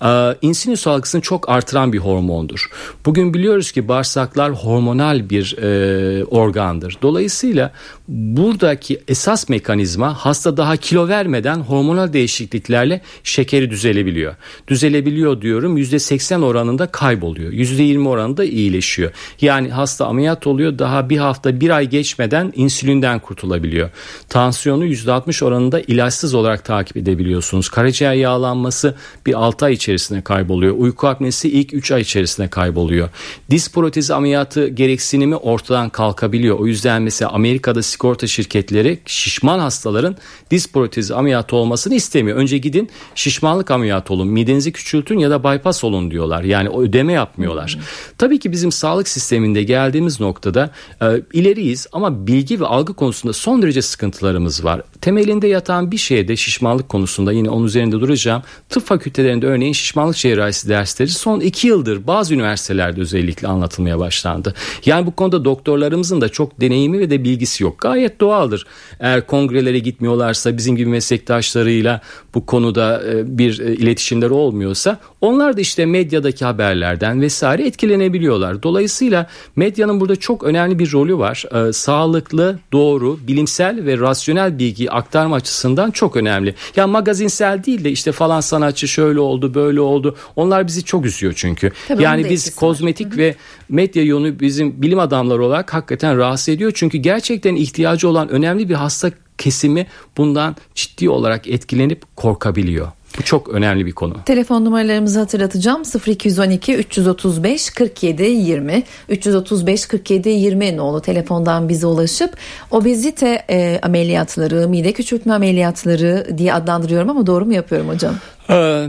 Ee, 0.04 0.38
insülin 0.42 0.76
salgısını 0.76 1.22
çok 1.22 1.50
artıran 1.50 1.94
bir 1.94 1.98
hormondur. 1.98 2.70
Bugün 3.06 3.34
biliyoruz 3.34 3.72
ki 3.72 3.88
bağırsaklar 3.88 4.52
hormonal 4.52 5.30
bir 5.30 5.58
e, 5.58 6.26
organdır. 6.26 6.98
Dolayısıyla 7.02 7.72
buradaki 8.08 9.02
esas 9.08 9.50
mekanizma 9.50 10.14
hasta 10.14 10.58
daha 10.58 10.78
kilo 10.78 11.08
vermeden 11.08 11.60
hormonal 11.60 12.14
değişikliklerle 12.14 13.02
şekeri 13.24 13.70
düzelebiliyor. 13.70 14.36
Düzelebiliyor 14.68 15.42
diyorum 15.42 15.73
%80 15.78 16.44
oranında 16.44 16.88
kayboluyor. 16.88 17.52
%20 17.52 18.08
oranında 18.08 18.46
iyileşiyor. 18.46 19.12
Yani 19.42 19.70
hasta 19.70 20.06
ameliyat 20.06 20.48
oluyor 20.48 20.80
daha 20.80 21.10
bir 21.10 21.18
hafta 21.18 21.60
bir 21.60 21.70
ay 21.70 21.90
geçmeden 21.90 22.54
insülinden 22.56 23.20
kurtulabiliyor. 23.20 23.90
Tansiyonu 24.30 24.86
%60 24.86 25.46
oranında 25.46 25.82
ilaçsız 25.82 26.34
olarak 26.34 26.66
takip 26.66 26.98
edebiliyorsunuz. 26.98 27.70
Karaciğer 27.70 28.14
yağlanması 28.14 28.96
bir 29.26 29.34
6 29.34 29.66
ay 29.66 29.74
içerisinde 29.74 30.22
kayboluyor. 30.22 30.76
Uyku 30.78 31.08
apnesi 31.08 31.50
ilk 31.50 31.74
3 31.74 31.92
ay 31.92 32.02
içerisinde 32.02 32.48
kayboluyor. 32.48 33.10
Diz 33.50 33.72
protezi 33.72 34.14
ameliyatı 34.14 34.68
gereksinimi 34.68 35.36
ortadan 35.36 35.90
kalkabiliyor. 35.90 36.60
O 36.60 36.68
yüzden 36.68 37.02
mesela 37.02 37.32
Amerika'da 37.32 37.84
sigorta 37.84 38.28
şirketleri 38.28 39.00
şişman 39.06 39.60
hastaların 39.60 40.16
diz 40.52 40.72
protezi 40.72 41.16
ameliyatı 41.16 41.56
olmasını 41.56 41.96
istemiyor. 41.96 42.38
Önce 42.38 42.58
gidin 42.58 42.90
şişmanlık 43.16 43.72
ameliyatı 43.72 44.14
olun, 44.14 44.28
midenizi 44.28 44.72
küçültün 44.72 45.20
ya 45.20 45.30
da 45.30 45.44
bypass 45.44 45.63
olun 45.84 46.12
diyorlar. 46.12 46.44
Yani 46.44 46.70
ödeme 46.70 47.14
yapmıyorlar. 47.14 47.78
Tabii 48.18 48.40
ki 48.40 48.52
bizim 48.52 48.72
sağlık 48.72 49.08
sisteminde 49.08 49.64
geldiğimiz 49.64 50.20
noktada 50.20 50.70
e, 51.02 51.06
ileriyiz 51.34 51.88
ama 51.92 52.28
bilgi 52.28 52.60
ve 52.60 52.66
algı 52.66 52.94
konusunda 52.94 53.34
son 53.34 53.62
derece 53.62 53.82
sıkıntılarımız 53.82 54.64
var. 54.64 54.82
Temelinde 55.02 55.48
yatan 55.48 55.92
bir 55.92 55.98
şey 55.98 56.28
de 56.28 56.36
şişmanlık 56.36 56.90
konusunda 56.90 57.32
yine 57.32 57.50
onun 57.50 57.66
üzerinde 57.66 58.00
duracağım. 58.00 58.44
Tıp 58.70 58.86
fakültelerinde 58.86 59.48
örneğin 59.48 59.74
şişmanlık 59.74 60.16
cerrahisi 60.16 60.70
dersleri 60.70 61.10
son 61.10 61.40
iki 61.40 61.68
yıldır 61.68 62.08
bazı 62.08 62.34
üniversitelerde 62.34 63.02
özellikle 63.02 63.48
anlatılmaya 63.48 64.00
başlandı. 64.00 64.54
Yani 64.86 65.06
bu 65.06 65.12
konuda 65.12 65.46
doktorlarımızın 65.46 66.22
da 66.22 66.30
çok 66.30 66.62
deneyimi 66.62 67.00
ve 67.00 67.10
de 67.10 67.24
bilgisi 67.24 67.64
yok. 67.64 67.80
Gayet 67.80 68.20
doğaldır. 68.20 68.66
Eğer 69.00 69.28
kongrelere 69.28 69.80
gitmiyorlarsa 69.80 70.58
bizim 70.58 70.76
gibi 70.76 70.90
meslektaşlarıyla 70.90 72.02
bu 72.36 72.46
konuda 72.46 73.04
e, 73.12 73.38
bir 73.38 73.60
e, 73.60 73.74
iletişimleri 73.74 74.34
olmuyorsa 74.34 75.00
onlar 75.24 75.58
da 75.58 75.62
işte 75.62 75.86
medyadaki 75.86 76.46
haberlerden 76.46 77.22
vesaire 77.22 77.68
etkilenebiliyorlar. 77.68 78.64
Dolayısıyla 78.64 79.28
medyanın 79.56 80.00
burada 80.00 80.16
çok 80.16 80.44
önemli 80.44 80.80
bir 80.80 80.92
rolü 80.92 81.18
var. 81.18 81.46
Ee, 81.54 81.74
sağlıklı, 81.74 82.60
doğru, 82.72 83.20
bilimsel 83.28 83.86
ve 83.86 83.98
rasyonel 83.98 84.60
bilgi 84.60 84.92
aktarma 84.92 85.36
açısından 85.36 85.92
çok 85.92 86.16
önemli. 86.16 86.56
Ya 86.76 86.88
magazinsel 86.88 87.64
değil 87.64 87.84
de 87.84 87.92
işte 87.92 88.12
falan 88.12 88.42
sanatçı 88.42 88.88
şöyle 88.88 89.20
oldu, 89.20 89.54
böyle 89.54 89.82
oldu. 89.82 90.16
Onlar 90.36 90.68
bizi 90.68 90.84
çok 90.84 91.06
üzüyor 91.06 91.34
çünkü. 91.36 91.72
Tabii 91.88 92.04
yani 92.04 92.20
biz 92.20 92.32
etkisi 92.32 92.50
var. 92.52 92.60
kozmetik 92.60 93.18
ve 93.18 93.36
medya 93.70 94.04
yönü 94.04 94.40
bizim 94.40 94.82
bilim 94.82 95.00
adamları 95.00 95.46
olarak 95.46 95.74
hakikaten 95.74 96.18
rahatsız 96.18 96.50
ediyor. 96.50 96.72
Çünkü 96.76 96.98
gerçekten 96.98 97.56
ihtiyacı 97.56 98.10
olan 98.10 98.30
önemli 98.30 98.70
bir 98.70 98.76
hasta 98.76 99.12
kesimi 99.38 99.88
bundan 100.18 100.56
ciddi 100.76 101.10
olarak 101.10 101.48
etkilenip 101.48 102.16
korkabiliyor. 102.16 102.88
Bu 103.18 103.24
çok 103.24 103.50
önemli 103.50 103.86
bir 103.86 103.92
konu. 103.92 104.16
Telefon 104.26 104.66
numaralarımızı 104.66 105.20
hatırlatacağım 105.20 105.82
0212 106.08 106.76
335 106.76 107.70
47 107.70 108.24
20 108.24 108.84
335 109.10 109.86
47 109.86 110.30
20 110.30 110.78
nolu 110.78 111.02
telefondan 111.02 111.70
bize 111.70 111.88
ulaşıp 111.88 112.38
obezite 112.72 113.46
e, 113.50 113.80
ameliyatları 113.84 114.68
mide 114.70 114.94
küçültme 114.94 115.34
ameliyatları 115.34 116.38
diye 116.38 116.54
adlandırıyorum 116.54 117.10
ama 117.10 117.28
doğru 117.28 117.46
mu 117.46 117.54
yapıyorum 117.54 117.90
hocam? 117.90 118.16
Ee, 118.50 118.88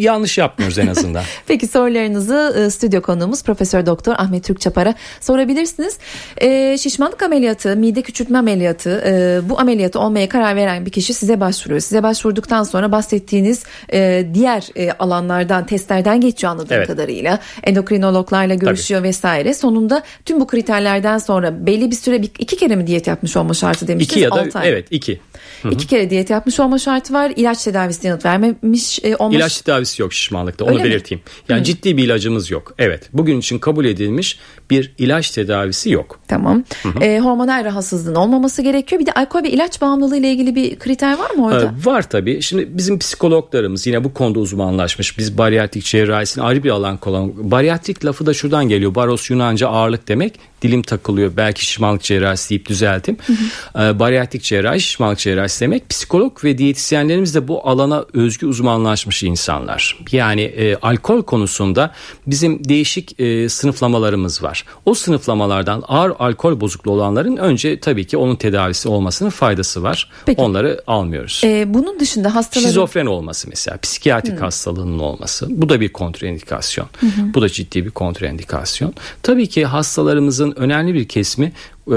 yanlış 0.00 0.38
yapmıyoruz 0.38 0.78
en 0.78 0.86
azından. 0.86 1.22
Peki 1.46 1.66
sorularınızı 1.66 2.54
e, 2.58 2.70
stüdyo 2.70 3.02
konuğumuz 3.02 3.42
Profesör 3.42 3.86
Doktor 3.86 4.14
Ahmet 4.18 4.44
Türk 4.44 4.60
Çapar'a 4.60 4.94
sorabilirsiniz. 5.20 5.98
E, 6.36 6.78
şişmanlık 6.78 7.22
ameliyatı, 7.22 7.76
mide 7.76 8.02
küçültme 8.02 8.38
ameliyatı, 8.38 9.02
e, 9.06 9.40
bu 9.48 9.60
ameliyatı 9.60 10.00
olmaya 10.00 10.28
karar 10.28 10.56
veren 10.56 10.86
bir 10.86 10.90
kişi 10.90 11.14
size 11.14 11.40
başvuruyor. 11.40 11.80
Size 11.80 12.02
başvurduktan 12.02 12.62
sonra 12.62 12.92
bahsettiğiniz 12.92 13.64
e, 13.92 14.26
diğer 14.34 14.68
e, 14.76 14.92
alanlardan, 14.92 15.66
testlerden 15.66 16.20
geçiyor 16.20 16.52
anladığım 16.52 16.76
evet. 16.76 16.86
kadarıyla. 16.86 17.38
Endokrinologlarla 17.64 18.54
görüşüyor 18.54 19.00
Tabii. 19.00 19.08
vesaire. 19.08 19.54
Sonunda 19.54 20.02
tüm 20.24 20.40
bu 20.40 20.46
kriterlerden 20.46 21.18
sonra 21.18 21.66
belli 21.66 21.90
bir 21.90 21.96
süre 21.96 22.22
bir, 22.22 22.30
iki 22.38 22.56
kere 22.56 22.76
mi 22.76 22.86
diyet 22.86 23.06
yapmış 23.06 23.36
olma 23.36 23.54
şartı 23.54 23.88
demiştiniz? 23.88 24.22
İki 24.22 24.24
ya 24.24 24.52
da 24.54 24.64
evet 24.64 24.86
iki. 24.90 25.20
Hı-hı. 25.62 25.72
İki 25.72 25.86
kere 25.86 26.10
diyet 26.10 26.30
yapmış 26.30 26.60
olma 26.60 26.78
şartı 26.78 27.14
var. 27.14 27.32
İlaç 27.36 27.64
tedavisi 27.64 28.06
yanıt 28.06 28.24
vermemiş 28.24 29.00
e, 29.04 29.16
olmuş. 29.16 29.36
İlaç 29.36 29.60
tedavisi 29.60 30.02
yok 30.02 30.12
şişmanlıkta 30.12 30.64
onu 30.64 30.72
Öyle 30.72 30.84
belirteyim. 30.84 31.24
Mi? 31.24 31.30
Yani 31.48 31.60
Hı. 31.60 31.64
ciddi 31.64 31.96
bir 31.96 32.04
ilacımız 32.04 32.50
yok. 32.50 32.74
Evet 32.78 33.08
bugün 33.12 33.38
için 33.38 33.58
kabul 33.58 33.84
edilmiş 33.84 34.38
bir 34.70 34.94
ilaç 34.98 35.30
tedavisi 35.30 35.90
yok. 35.90 36.20
Tamam. 36.28 36.64
E, 37.00 37.18
hormonal 37.18 37.64
rahatsızlığın 37.64 38.14
olmaması 38.14 38.62
gerekiyor. 38.62 39.00
Bir 39.00 39.06
de 39.06 39.12
alkol 39.12 39.42
ve 39.42 39.50
ilaç 39.50 39.80
bağımlılığı 39.80 40.16
ile 40.16 40.32
ilgili 40.32 40.54
bir 40.54 40.78
kriter 40.78 41.18
var 41.18 41.30
mı 41.30 41.46
orada? 41.46 41.64
Ee, 41.64 41.86
var 41.86 42.10
tabii. 42.10 42.42
Şimdi 42.42 42.68
bizim 42.70 42.98
psikologlarımız 42.98 43.86
yine 43.86 44.04
bu 44.04 44.14
konuda 44.14 44.38
uzmanlaşmış. 44.38 45.18
Biz 45.18 45.38
bariyatrik 45.38 45.84
cerrahisinin 45.84 46.44
ayrı 46.44 46.64
bir 46.64 46.70
alan 46.70 46.96
kullan. 46.96 47.50
Bariyatrik 47.50 48.04
lafı 48.04 48.26
da 48.26 48.34
şuradan 48.34 48.68
geliyor. 48.68 48.94
Baros 48.94 49.30
Yunanca 49.30 49.68
ağırlık 49.68 50.08
demek. 50.08 50.34
Dilim 50.62 50.82
takılıyor. 50.82 51.32
Belki 51.36 51.64
şişmanlık 51.64 52.02
cerrahisi 52.02 52.50
deyip 52.50 52.68
düzeltim. 52.68 53.16
Hı 53.26 53.32
hı. 53.32 53.84
Ee, 53.84 53.98
bariyatrik 53.98 54.42
cerrahi 54.42 54.80
şişmanlık 54.80 55.18
cerrahisi 55.18 55.47
demek. 55.60 55.88
Psikolog 55.88 56.44
ve 56.44 56.58
diyetisyenlerimiz 56.58 57.34
de 57.34 57.48
bu 57.48 57.68
alana 57.68 58.04
özgü 58.12 58.46
uzmanlaşmış 58.46 59.22
insanlar. 59.22 59.98
Yani 60.12 60.42
e, 60.42 60.76
alkol 60.76 61.22
konusunda 61.22 61.92
bizim 62.26 62.64
değişik 62.64 63.20
e, 63.20 63.48
sınıflamalarımız 63.48 64.42
var. 64.42 64.64
O 64.86 64.94
sınıflamalardan 64.94 65.84
ağır 65.88 66.12
alkol 66.18 66.60
bozukluğu 66.60 66.90
olanların 66.90 67.36
önce 67.36 67.80
tabii 67.80 68.06
ki 68.06 68.16
onun 68.16 68.36
tedavisi 68.36 68.88
olmasının 68.88 69.30
faydası 69.30 69.82
var. 69.82 70.10
Peki. 70.26 70.42
Onları 70.42 70.82
almıyoruz. 70.86 71.40
Ee, 71.44 71.64
bunun 71.74 72.00
dışında 72.00 72.34
hastaların... 72.34 72.68
Şizofren 72.68 73.06
olması 73.06 73.48
mesela 73.48 73.78
psikiyatrik 73.78 74.32
hmm. 74.32 74.40
hastalığının 74.40 74.98
olması 74.98 75.46
bu 75.50 75.68
da 75.68 75.80
bir 75.80 75.88
kontraindikasyon. 75.88 76.86
Hmm. 77.00 77.34
Bu 77.34 77.42
da 77.42 77.48
ciddi 77.48 77.84
bir 77.84 77.90
kontraindikasyon. 77.90 78.94
Tabii 79.22 79.46
ki 79.46 79.64
hastalarımızın 79.64 80.52
önemli 80.56 80.94
bir 80.94 81.08
kesimi 81.08 81.52
e, 81.92 81.96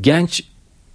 genç 0.00 0.44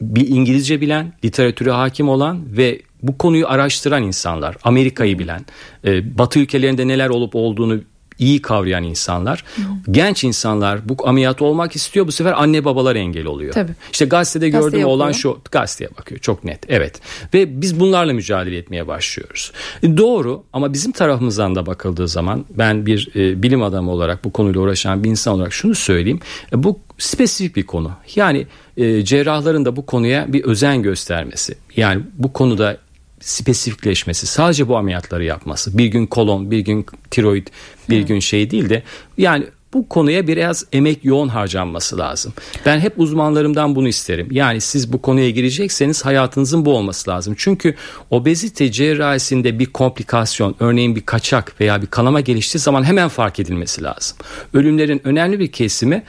bir 0.02 0.28
İngilizce 0.28 0.82
bilen, 0.82 1.14
literatüre 1.26 1.72
hakim 1.72 2.10
olan 2.10 2.58
ve 2.58 2.82
bu 3.04 3.18
konuyu 3.18 3.48
araştıran 3.48 4.04
insanlar, 4.04 4.56
Amerika'yı 4.64 5.20
bilen, 5.20 5.46
e, 5.86 6.18
Batı 6.18 6.40
ülkelerinde 6.40 6.88
neler 6.88 7.10
olup 7.10 7.36
olduğunu 7.36 7.82
iyi 8.20 8.42
kavrayan 8.42 8.84
insanlar. 8.84 9.44
Hı. 9.56 9.62
Genç 9.92 10.24
insanlar 10.24 10.90
bu 10.90 11.08
ameliyat 11.08 11.42
olmak 11.42 11.76
istiyor. 11.76 12.08
Bu 12.08 12.12
sefer 12.12 12.34
anne 12.42 12.66
babalar 12.66 12.96
engel 12.96 13.26
oluyor. 13.26 13.54
Tabii. 13.54 13.72
İşte 13.92 14.06
gazetede 14.06 14.50
Gazete 14.50 14.78
gördüğüm 14.78 14.90
olan 14.90 15.12
şu 15.12 15.40
gazeteye 15.52 15.90
bakıyor. 16.00 16.22
Çok 16.22 16.44
net. 16.44 16.60
Evet. 16.68 17.02
Ve 17.34 17.62
biz 17.62 17.80
bunlarla 17.80 18.14
mücadele 18.14 18.58
etmeye 18.58 18.88
başlıyoruz. 18.88 19.52
E, 19.84 19.98
doğru 19.98 20.44
ama 20.54 20.74
bizim 20.74 20.92
tarafımızdan 20.92 21.56
da 21.56 21.66
bakıldığı 21.66 22.08
zaman 22.08 22.46
ben 22.50 22.86
bir 22.86 23.10
e, 23.16 23.44
bilim 23.44 23.64
adamı 23.64 23.92
olarak 23.92 24.26
bu 24.26 24.32
konuyla 24.32 24.62
uğraşan 24.62 25.04
bir 25.04 25.10
insan 25.10 25.34
olarak 25.34 25.54
şunu 25.54 25.76
söyleyeyim. 25.76 26.20
E, 26.54 26.64
bu 26.64 26.80
spesifik 26.98 27.56
bir 27.56 27.66
konu. 27.66 27.92
Yani 28.16 28.48
e, 28.78 29.04
cerrahların 29.04 29.66
da 29.66 29.76
bu 29.76 29.86
konuya 29.86 30.34
bir 30.34 30.44
özen 30.44 30.82
göstermesi. 30.82 31.56
Yani 31.76 32.04
bu 32.14 32.34
konuda 32.34 32.78
spesifikleşmesi 33.20 34.28
sadece 34.28 34.68
bu 34.68 34.78
ameliyatları 34.78 35.24
yapması 35.24 35.78
bir 35.78 35.86
gün 35.86 36.06
kolon 36.06 36.52
bir 36.52 36.60
gün 36.60 36.86
tiroid 37.12 37.48
bir 37.90 38.00
hmm. 38.00 38.08
gün 38.08 38.20
şey 38.20 38.52
değil 38.52 38.70
de 38.70 38.84
yani 39.18 39.46
bu 39.74 39.90
konuya 39.90 40.28
biraz 40.28 40.66
emek 40.74 41.06
yoğun 41.06 41.28
harcanması 41.28 41.98
lazım. 41.98 42.34
Ben 42.66 42.80
hep 42.80 43.00
uzmanlarımdan 43.00 43.76
bunu 43.76 43.88
isterim. 43.88 44.28
Yani 44.32 44.62
siz 44.62 44.94
bu 44.94 45.02
konuya 45.02 45.30
girecekseniz 45.30 46.06
hayatınızın 46.06 46.66
bu 46.66 46.78
olması 46.78 47.10
lazım. 47.10 47.36
Çünkü 47.38 47.76
obezite 48.10 48.72
cerrahisinde 48.72 49.60
bir 49.60 49.66
komplikasyon, 49.66 50.56
örneğin 50.60 50.96
bir 50.96 51.02
kaçak 51.02 51.62
veya 51.62 51.82
bir 51.82 51.88
kanama 51.88 52.22
geliştiği 52.22 52.62
zaman 52.62 52.84
hemen 52.84 53.10
fark 53.10 53.40
edilmesi 53.40 53.84
lazım. 53.84 54.18
Ölümlerin 54.54 55.02
önemli 55.04 55.40
bir 55.40 55.52
kesimi 55.52 56.04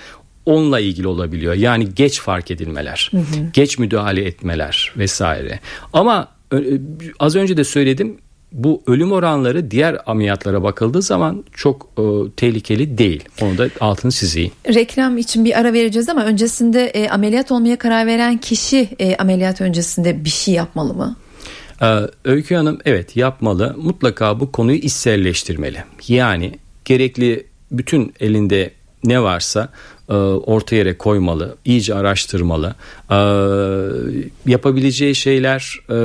onunla 0.47 0.81
ilgili 0.81 1.07
olabiliyor. 1.07 1.55
Yani 1.55 1.95
geç 1.95 2.21
fark 2.21 2.51
edilmeler, 2.51 3.11
hı 3.11 3.19
hı. 3.19 3.23
geç 3.53 3.79
müdahale 3.79 4.25
etmeler 4.25 4.93
vesaire. 4.97 5.61
Ama 5.93 6.29
az 7.19 7.37
önce 7.37 7.57
de 7.57 7.65
söyledim 7.65 8.19
bu 8.53 8.83
ölüm 8.87 9.13
oranları 9.13 9.71
diğer 9.71 9.99
ameliyatlara 10.07 10.63
bakıldığı 10.63 11.03
zaman 11.03 11.45
çok 11.53 11.89
e, 11.99 12.03
tehlikeli 12.37 12.99
değil. 12.99 13.25
Onu 13.43 13.59
da 13.59 13.69
altını 13.81 14.13
çizeyim. 14.13 14.53
Reklam 14.75 15.19
için 15.19 15.45
bir 15.45 15.59
ara 15.59 15.73
vereceğiz 15.73 16.09
ama 16.09 16.25
öncesinde 16.25 16.87
e, 16.87 17.09
ameliyat 17.09 17.53
olmaya 17.53 17.79
karar 17.79 18.07
veren 18.07 18.39
kişi 18.39 18.89
e, 18.99 19.17
ameliyat 19.17 19.61
öncesinde 19.61 20.25
bir 20.25 20.31
şey 20.31 20.55
yapmalı 20.55 20.95
mı? 20.95 21.17
Ee, 21.83 22.01
Öykü 22.25 22.55
Hanım 22.55 22.79
evet 22.85 23.17
yapmalı. 23.17 23.75
Mutlaka 23.79 24.41
bu 24.41 24.53
konuyu 24.53 24.79
içselleştirmeli. 24.79 25.85
Yani 26.09 26.59
gerekli 26.85 27.47
bütün 27.71 28.15
elinde 28.21 28.71
ne 29.05 29.23
varsa 29.23 29.69
e, 30.09 30.13
orta 30.15 30.77
yere 30.77 30.99
koymalı, 30.99 31.57
iyice 31.65 31.95
araştırmalı. 31.95 32.75
E, 33.11 33.19
yapabileceği 34.51 35.15
şeyler 35.15 35.75
e, 35.91 35.97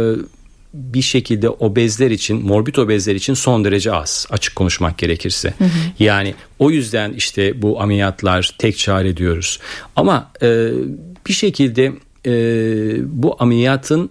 bir 0.73 1.01
şekilde 1.01 1.49
obezler 1.49 2.12
için, 2.12 2.45
morbid 2.45 2.75
obezler 2.75 3.15
için 3.15 3.34
son 3.34 3.65
derece 3.65 3.91
az. 3.91 4.27
Açık 4.29 4.56
konuşmak 4.56 4.97
gerekirse. 4.97 5.53
Hı 5.58 5.63
hı. 5.63 5.69
Yani 5.99 6.36
o 6.60 6.71
yüzden 6.71 7.13
işte 7.13 7.62
bu 7.62 7.82
ameliyatlar 7.82 8.56
tek 8.58 8.77
çare 8.77 9.17
diyoruz. 9.17 9.60
Ama 9.95 10.32
bir 11.27 11.34
şekilde 11.34 11.93
bu 13.06 13.36
ameliyatın 13.39 14.10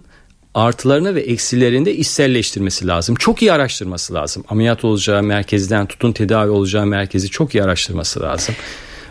artılarını 0.53 1.15
ve 1.15 1.21
eksilerini 1.21 1.85
de 1.85 1.95
içselleştirmesi 1.95 2.87
lazım. 2.87 3.15
Çok 3.15 3.41
iyi 3.41 3.53
araştırması 3.53 4.13
lazım. 4.13 4.43
Ameliyat 4.49 4.85
olacağı 4.85 5.23
merkezden 5.23 5.85
tutun 5.85 6.11
tedavi 6.11 6.49
olacağı 6.49 6.85
merkezi 6.85 7.29
çok 7.29 7.55
iyi 7.55 7.63
araştırması 7.63 8.21
lazım. 8.21 8.55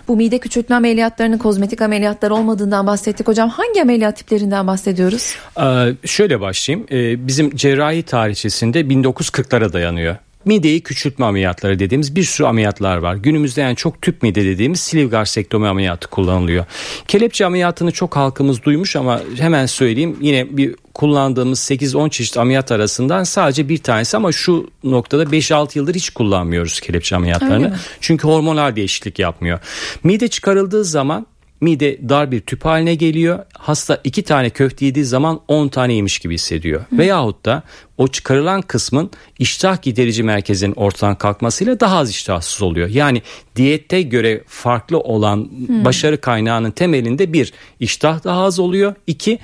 Bu 0.08 0.16
mide 0.16 0.38
küçültme 0.38 0.76
ameliyatlarının 0.76 1.38
kozmetik 1.38 1.82
ameliyatlar 1.82 2.30
olmadığından 2.30 2.86
bahsettik 2.86 3.28
hocam. 3.28 3.48
Hangi 3.48 3.82
ameliyat 3.82 4.16
tiplerinden 4.16 4.66
bahsediyoruz? 4.66 5.34
Ee, 5.60 5.94
şöyle 6.06 6.40
başlayayım. 6.40 6.86
Ee, 6.90 7.26
bizim 7.26 7.56
cerrahi 7.56 8.02
tarihçesinde 8.02 8.80
1940'lara 8.80 9.72
dayanıyor 9.72 10.16
mideyi 10.44 10.80
küçültme 10.80 11.26
ameliyatları 11.26 11.78
dediğimiz 11.78 12.16
bir 12.16 12.22
sürü 12.22 12.46
ameliyatlar 12.46 12.96
var. 12.96 13.14
Günümüzde 13.14 13.60
yani 13.60 13.76
çok 13.76 14.02
tüp 14.02 14.22
mide 14.22 14.44
dediğimiz 14.44 14.80
sleeve 14.80 15.08
garsektomi 15.08 15.68
ameliyatı 15.68 16.10
kullanılıyor. 16.10 16.64
Kelepçe 17.08 17.46
ameliyatını 17.46 17.92
çok 17.92 18.16
halkımız 18.16 18.62
duymuş 18.62 18.96
ama 18.96 19.20
hemen 19.38 19.66
söyleyeyim 19.66 20.16
yine 20.20 20.56
bir 20.56 20.74
kullandığımız 20.94 21.58
8-10 21.58 22.10
çeşit 22.10 22.36
ameliyat 22.36 22.72
arasından 22.72 23.24
sadece 23.24 23.68
bir 23.68 23.78
tanesi 23.78 24.16
ama 24.16 24.32
şu 24.32 24.70
noktada 24.84 25.22
5-6 25.22 25.78
yıldır 25.78 25.94
hiç 25.94 26.10
kullanmıyoruz 26.10 26.80
kelepçe 26.80 27.16
ameliyatlarını. 27.16 27.76
Çünkü 28.00 28.28
hormonal 28.28 28.76
değişiklik 28.76 29.18
yapmıyor. 29.18 29.58
Mide 30.04 30.28
çıkarıldığı 30.28 30.84
zaman 30.84 31.26
mide 31.62 32.08
dar 32.08 32.30
bir 32.30 32.40
tüp 32.40 32.64
haline 32.64 32.94
geliyor. 32.94 33.38
Hasta 33.52 34.00
iki 34.04 34.22
tane 34.22 34.50
köfte 34.50 34.86
yediği 34.86 35.04
zaman 35.04 35.40
10 35.48 35.68
tane 35.68 35.94
yemiş 35.94 36.18
gibi 36.18 36.34
hissediyor. 36.34 36.80
Hı. 36.80 36.98
Veyahut 36.98 37.44
da 37.44 37.62
o 37.98 38.08
çıkarılan 38.08 38.62
kısmın 38.62 39.10
iştah 39.38 39.82
giderici 39.82 40.22
merkezinin 40.22 40.72
ortadan 40.72 41.14
kalkmasıyla 41.14 41.80
daha 41.80 41.98
az 41.98 42.10
iştahsız 42.10 42.62
oluyor. 42.62 42.88
Yani 42.88 43.22
diyette 43.56 44.02
göre 44.02 44.44
farklı 44.46 44.98
olan 44.98 45.50
hmm. 45.66 45.84
başarı 45.84 46.20
kaynağının 46.20 46.70
temelinde 46.70 47.32
bir 47.32 47.52
iştah 47.80 48.24
daha 48.24 48.42
az 48.42 48.58
oluyor. 48.58 48.94
İki 49.06 49.38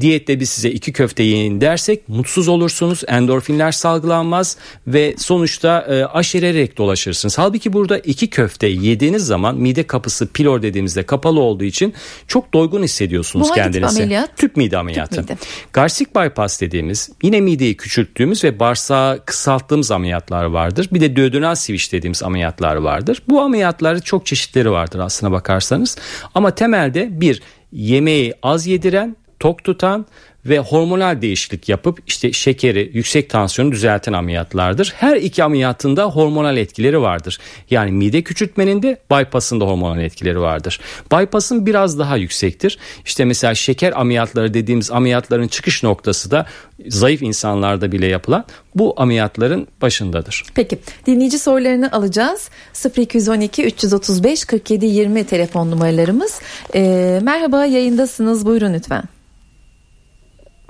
Diyette 0.00 0.40
biz 0.40 0.50
size 0.50 0.70
iki 0.70 0.92
köfte 0.92 1.22
yiyin 1.22 1.60
dersek 1.60 2.08
mutsuz 2.08 2.48
olursunuz. 2.48 3.02
Endorfinler 3.08 3.72
salgılanmaz 3.72 4.56
ve 4.86 5.14
sonuçta 5.18 5.80
e, 5.80 6.04
aşererek 6.04 6.78
dolaşırsınız. 6.78 7.38
Halbuki 7.38 7.72
burada 7.72 7.98
iki 7.98 8.30
köfte 8.30 8.66
yediğiniz 8.66 9.26
zaman 9.26 9.56
mide 9.56 9.82
kapısı 9.82 10.26
pilor 10.26 10.62
dediğimizde 10.62 11.02
kapalı 11.02 11.40
olduğu 11.40 11.64
için 11.64 11.94
çok 12.26 12.54
doygun 12.54 12.82
hissediyorsunuz 12.82 13.48
Bu 13.50 13.54
kendinizi. 13.54 13.94
Tüp 13.94 14.00
ameliyat? 14.00 14.36
Tüp 14.36 14.56
mide 14.56 14.78
ameliyatı. 14.78 15.16
Tüp 15.16 15.30
mide. 15.30 15.40
Garsik 15.72 16.16
bypass 16.16 16.60
dediğimiz 16.60 17.10
yine 17.22 17.40
mideyi 17.40 17.76
küçülttüğümüz 17.76 18.44
ve 18.44 18.58
bağırsağı 18.58 19.24
kısalttığımız 19.24 19.90
ameliyatlar 19.90 20.44
vardır. 20.44 20.88
Bir 20.92 21.00
de 21.00 21.16
duodenal 21.16 21.54
switch 21.54 21.92
dediğimiz 21.92 22.22
ameliyatlar 22.22 22.76
vardır. 22.76 23.22
Bu 23.28 23.40
ameliyatları 23.40 24.00
çok 24.00 24.26
çeşitleri 24.26 24.70
vardır 24.70 24.98
aslına 24.98 25.32
bakarsanız. 25.32 25.96
Ama 26.34 26.50
temelde 26.50 27.20
bir 27.20 27.42
yemeği 27.72 28.34
az 28.42 28.66
yediren 28.66 29.16
tok 29.40 29.64
tutan 29.64 30.06
ve 30.46 30.58
hormonal 30.58 31.22
değişiklik 31.22 31.68
yapıp 31.68 31.98
işte 32.06 32.32
şekeri, 32.32 32.90
yüksek 32.94 33.30
tansiyonu 33.30 33.72
düzelten 33.72 34.12
ameliyatlardır. 34.12 34.92
Her 34.96 35.16
iki 35.16 35.44
ameliyatında 35.44 36.04
hormonal 36.04 36.56
etkileri 36.56 37.00
vardır. 37.00 37.38
Yani 37.70 37.92
mide 37.92 38.22
küçültmenin 38.22 38.82
de 38.82 38.98
bypass'ın 39.10 39.60
da 39.60 39.64
hormonal 39.64 40.00
etkileri 40.00 40.40
vardır. 40.40 40.80
Bypass'ın 41.12 41.66
biraz 41.66 41.98
daha 41.98 42.16
yüksektir. 42.16 42.78
İşte 43.04 43.24
mesela 43.24 43.54
şeker 43.54 43.92
ameliyatları 44.00 44.54
dediğimiz 44.54 44.90
ameliyatların 44.90 45.48
çıkış 45.48 45.82
noktası 45.82 46.30
da 46.30 46.46
zayıf 46.88 47.22
insanlarda 47.22 47.92
bile 47.92 48.06
yapılan 48.06 48.44
bu 48.74 48.94
ameliyatların 48.96 49.66
başındadır. 49.82 50.44
Peki 50.54 50.78
dinleyici 51.06 51.38
sorularını 51.38 51.92
alacağız. 51.92 52.50
0212 52.96 53.64
335 53.64 54.44
47 54.44 54.86
20 54.86 55.24
telefon 55.24 55.70
numaralarımız. 55.70 56.40
Ee, 56.74 57.20
merhaba 57.22 57.64
yayındasınız 57.64 58.46
buyurun 58.46 58.74
lütfen. 58.74 59.19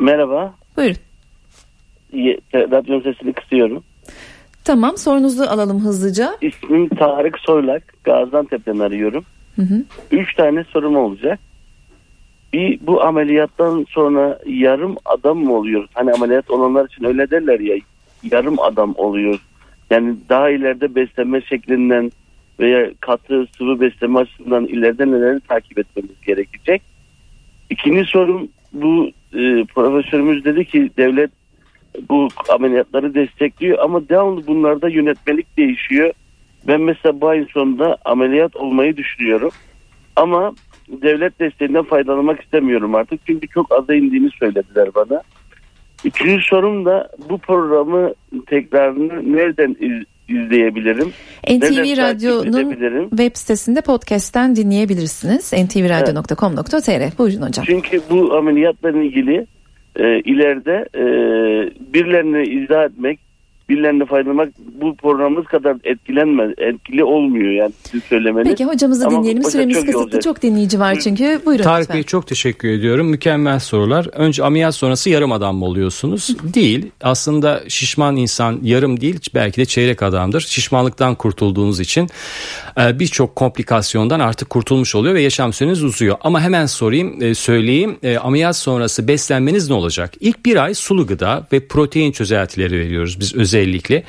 Merhaba. 0.01 0.55
Buyurun. 0.77 0.97
Radyonun 2.55 3.01
sesini 3.03 3.33
kısıyorum. 3.33 3.85
Tamam 4.65 4.97
sorunuzu 4.97 5.43
alalım 5.43 5.81
hızlıca. 5.81 6.37
İsmim 6.41 6.89
Tarık 6.89 7.39
Soylak. 7.39 7.95
Gaziantep'ten 8.05 8.79
arıyorum. 8.79 9.25
Hı 9.57 9.63
hı. 9.63 9.85
Üç 10.11 10.35
tane 10.35 10.65
sorum 10.65 10.97
olacak. 10.97 11.39
Bir 12.53 12.79
bu 12.87 13.03
ameliyattan 13.03 13.87
sonra 13.89 14.39
yarım 14.47 14.97
adam 15.05 15.39
mı 15.39 15.55
oluyoruz? 15.55 15.91
Hani 15.95 16.13
ameliyat 16.13 16.51
olanlar 16.51 16.87
için 16.87 17.05
öyle 17.05 17.31
derler 17.31 17.61
ya 17.61 17.77
yarım 18.33 18.61
adam 18.61 18.95
oluyor. 18.97 19.41
Yani 19.91 20.17
daha 20.29 20.51
ileride 20.51 20.95
beslenme 20.95 21.41
şeklinden 21.41 22.13
veya 22.61 22.91
katı 23.01 23.47
sıvı 23.59 23.81
besleme 23.81 24.19
açısından 24.19 24.67
ileride 24.67 25.07
neleri 25.07 25.41
takip 25.41 25.79
etmemiz 25.79 26.21
gerekecek. 26.27 26.83
İkinci 27.71 28.05
sorum 28.05 28.49
bu 28.73 29.11
e, 29.35 29.65
profesörümüz 29.65 30.45
dedi 30.45 30.65
ki 30.65 30.91
devlet 30.97 31.31
bu 32.09 32.29
ameliyatları 32.49 33.15
destekliyor 33.15 33.79
ama 33.79 34.09
devamlı 34.09 34.47
bunlarda 34.47 34.89
yönetmelik 34.89 35.57
değişiyor. 35.57 36.13
Ben 36.67 36.81
mesela 36.81 37.21
bu 37.21 37.29
ayın 37.29 37.47
sonunda 37.47 37.97
ameliyat 38.05 38.57
olmayı 38.57 38.97
düşünüyorum. 38.97 39.51
Ama 40.17 40.53
devlet 40.89 41.41
desteğinden 41.41 41.83
faydalanmak 41.83 42.41
istemiyorum 42.41 42.95
artık. 42.95 43.21
Çünkü 43.27 43.49
çok 43.49 43.73
aza 43.73 43.95
indiğini 43.95 44.31
söylediler 44.31 44.89
bana. 44.95 45.23
Üçüncü 46.05 46.43
sorum 46.45 46.85
da 46.85 47.09
bu 47.29 47.39
programı 47.39 48.15
tekrarını 48.47 49.33
nereden 49.33 49.77
izleyebilirim? 50.31 51.13
NTV 51.49 51.97
Radyo'nun 51.97 53.09
web 53.11 53.37
sitesinde 53.37 53.81
podcast'ten 53.81 54.57
dinleyebilirsiniz. 54.57 55.53
ntvradio.com.tr 55.53 57.19
Buyurun 57.19 57.43
hocam. 57.43 57.65
Çünkü 57.67 58.01
bu 58.11 58.35
ameliyatla 58.35 58.91
ilgili 58.91 59.47
e, 59.97 60.21
ileride 60.21 60.89
e, 60.95 61.05
birilerine 61.95 62.45
izah 62.45 62.85
etmek 62.85 63.30
birilerine 63.71 64.05
faydalanmak 64.05 64.49
bu 64.81 64.97
programımız 64.97 65.45
kadar 65.47 65.77
etkilenmez, 65.85 66.51
etkili 66.59 67.05
olmuyor 67.05 67.53
yani 67.53 67.73
sizin 67.85 68.01
söylemeniz. 68.01 68.49
Peki 68.49 68.65
hocamızı 68.65 69.07
Ama 69.07 69.19
dinleyelim. 69.19 69.45
Süremiz 69.45 69.77
çok 69.77 69.87
kısıtlı. 69.87 70.21
Çok 70.21 70.43
dinleyici 70.43 70.81
var 70.81 70.99
çünkü. 71.05 71.41
Buyurun 71.47 71.65
Tarık 71.65 71.81
lütfen. 71.81 71.97
Bey 71.97 72.03
çok 72.03 72.27
teşekkür 72.27 72.69
ediyorum. 72.69 73.07
Mükemmel 73.09 73.59
sorular. 73.59 74.07
Önce 74.13 74.45
ameliyat 74.45 74.75
sonrası 74.75 75.11
yarım 75.11 75.33
adam 75.33 75.57
mı 75.57 75.65
oluyorsunuz? 75.65 76.37
değil. 76.55 76.91
Aslında 77.03 77.61
şişman 77.69 78.17
insan 78.17 78.59
yarım 78.63 79.01
değil 79.01 79.21
belki 79.35 79.61
de 79.61 79.65
çeyrek 79.65 80.03
adamdır. 80.03 80.41
Şişmanlıktan 80.41 81.15
kurtulduğunuz 81.15 81.81
için 81.81 82.09
e, 82.81 82.99
birçok 82.99 83.37
komplikasyondan 83.37 84.21
artık 84.21 84.51
kurtulmuş 84.51 84.95
oluyor 84.95 85.15
ve 85.15 85.23
yaşam 85.23 85.53
süreniz 85.53 85.85
uzuyor. 85.85 86.17
Ama 86.21 86.41
hemen 86.41 86.67
sorayım, 86.67 87.23
e, 87.23 87.35
söyleyeyim. 87.35 87.97
E, 88.03 88.19
ameliyat 88.19 88.57
sonrası 88.57 89.09
beslenmeniz 89.09 89.69
ne 89.71 89.75
olacak? 89.75 90.13
İlk 90.21 90.47
bir 90.47 90.57
ay 90.65 90.75
sulu 90.75 91.07
gıda 91.07 91.47
ve 91.53 91.67
protein 91.67 92.13
çözeltileri 92.13 92.79
veriyoruz 92.79 93.21
biz 93.21 93.35
özel 93.35 93.60
özellikle 93.61 94.03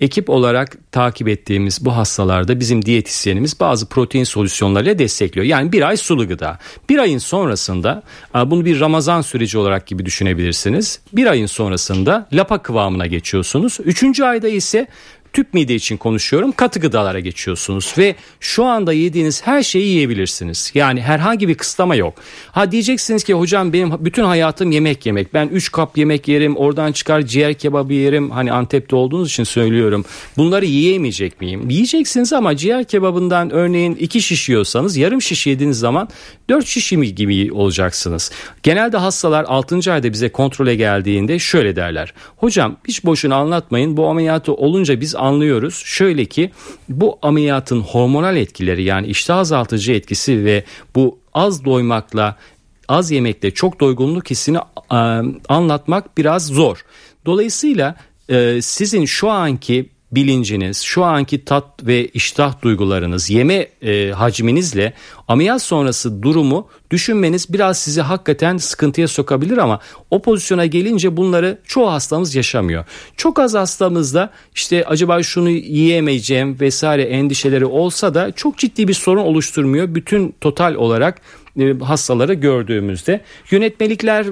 ekip 0.00 0.30
olarak 0.30 0.92
takip 0.92 1.28
ettiğimiz 1.28 1.84
bu 1.84 1.96
hastalarda 1.96 2.60
bizim 2.60 2.84
diyetisyenimiz 2.84 3.60
bazı 3.60 3.88
protein 3.88 4.24
solüsyonlarıyla 4.24 4.98
destekliyor. 4.98 5.46
Yani 5.46 5.72
bir 5.72 5.82
ay 5.82 5.96
sulu 5.96 6.28
gıda. 6.28 6.58
Bir 6.88 6.98
ayın 6.98 7.18
sonrasında 7.18 8.02
bunu 8.34 8.64
bir 8.64 8.80
Ramazan 8.80 9.20
süreci 9.20 9.58
olarak 9.58 9.86
gibi 9.86 10.06
düşünebilirsiniz. 10.06 11.00
Bir 11.12 11.26
ayın 11.26 11.46
sonrasında 11.46 12.28
lapa 12.32 12.58
kıvamına 12.58 13.06
geçiyorsunuz. 13.06 13.78
Üçüncü 13.84 14.24
ayda 14.24 14.48
ise 14.48 14.86
tüp 15.32 15.54
mide 15.54 15.74
için 15.74 15.96
konuşuyorum 15.96 16.52
katı 16.52 16.80
gıdalara 16.80 17.20
geçiyorsunuz 17.20 17.94
ve 17.98 18.14
şu 18.40 18.64
anda 18.64 18.92
yediğiniz 18.92 19.46
her 19.46 19.62
şeyi 19.62 19.86
yiyebilirsiniz. 19.86 20.72
Yani 20.74 21.02
herhangi 21.02 21.48
bir 21.48 21.54
kısıtlama 21.54 21.94
yok. 21.94 22.14
Ha 22.52 22.72
diyeceksiniz 22.72 23.24
ki 23.24 23.34
hocam 23.34 23.72
benim 23.72 24.04
bütün 24.04 24.24
hayatım 24.24 24.70
yemek 24.70 25.06
yemek. 25.06 25.34
Ben 25.34 25.48
3 25.48 25.72
kap 25.72 25.98
yemek 25.98 26.28
yerim 26.28 26.56
oradan 26.56 26.92
çıkar 26.92 27.22
ciğer 27.22 27.54
kebabı 27.54 27.92
yerim. 27.92 28.30
Hani 28.30 28.52
Antep'te 28.52 28.96
olduğunuz 28.96 29.28
için 29.28 29.44
söylüyorum. 29.44 30.04
Bunları 30.36 30.66
yiyemeyecek 30.66 31.40
miyim? 31.40 31.70
Yiyeceksiniz 31.70 32.32
ama 32.32 32.56
ciğer 32.56 32.84
kebabından 32.84 33.50
örneğin 33.50 33.94
2 33.94 34.22
şiş 34.22 34.48
yiyorsanız 34.48 34.96
yarım 34.96 35.22
şiş 35.22 35.46
yediğiniz 35.46 35.78
zaman 35.78 36.08
4 36.48 36.66
şiş 36.66 36.90
gibi 36.90 37.52
olacaksınız. 37.52 38.30
Genelde 38.62 38.96
hastalar 38.96 39.44
6. 39.48 39.92
ayda 39.92 40.12
bize 40.12 40.28
kontrole 40.28 40.74
geldiğinde 40.74 41.38
şöyle 41.38 41.76
derler. 41.76 42.14
Hocam 42.36 42.76
hiç 42.88 43.04
boşuna 43.04 43.36
anlatmayın 43.36 43.96
bu 43.96 44.06
ameliyatı 44.06 44.54
olunca 44.54 45.00
biz 45.00 45.14
anlıyoruz. 45.26 45.82
Şöyle 45.84 46.24
ki 46.24 46.50
bu 46.88 47.18
ameliyatın 47.22 47.80
hormonal 47.80 48.36
etkileri 48.36 48.82
yani 48.82 49.06
iştah 49.06 49.38
azaltıcı 49.38 49.92
etkisi 49.92 50.44
ve 50.44 50.64
bu 50.94 51.18
az 51.34 51.64
doymakla 51.64 52.36
az 52.88 53.10
yemekle 53.10 53.50
çok 53.50 53.80
doygunluk 53.80 54.30
hissini 54.30 54.58
anlatmak 55.48 56.18
biraz 56.18 56.46
zor. 56.46 56.84
Dolayısıyla 57.26 57.96
sizin 58.60 59.04
şu 59.04 59.30
anki 59.30 59.88
bilinciniz, 60.16 60.82
şu 60.82 61.04
anki 61.04 61.44
tat 61.44 61.64
ve 61.82 62.06
iştah 62.06 62.62
duygularınız, 62.62 63.30
yeme 63.30 63.68
e, 63.82 64.10
hacminizle 64.10 64.92
ameliyat 65.28 65.62
sonrası 65.62 66.22
durumu 66.22 66.68
düşünmeniz 66.90 67.52
biraz 67.52 67.78
sizi 67.78 68.00
hakikaten 68.00 68.56
sıkıntıya 68.56 69.08
sokabilir 69.08 69.58
ama 69.58 69.80
o 70.10 70.22
pozisyona 70.22 70.66
gelince 70.66 71.16
bunları 71.16 71.58
çoğu 71.66 71.90
hastamız 71.90 72.34
yaşamıyor. 72.34 72.84
Çok 73.16 73.38
az 73.38 73.54
hastamızda 73.54 74.30
işte 74.54 74.84
acaba 74.84 75.22
şunu 75.22 75.50
yiyemeyeceğim 75.50 76.60
vesaire 76.60 77.02
endişeleri 77.02 77.66
olsa 77.66 78.14
da 78.14 78.32
çok 78.32 78.58
ciddi 78.58 78.88
bir 78.88 78.94
sorun 78.94 79.22
oluşturmuyor. 79.22 79.94
Bütün 79.94 80.34
total 80.40 80.74
olarak 80.74 81.20
hastaları 81.80 82.34
gördüğümüzde 82.34 83.20
yönetmelikler 83.50 84.26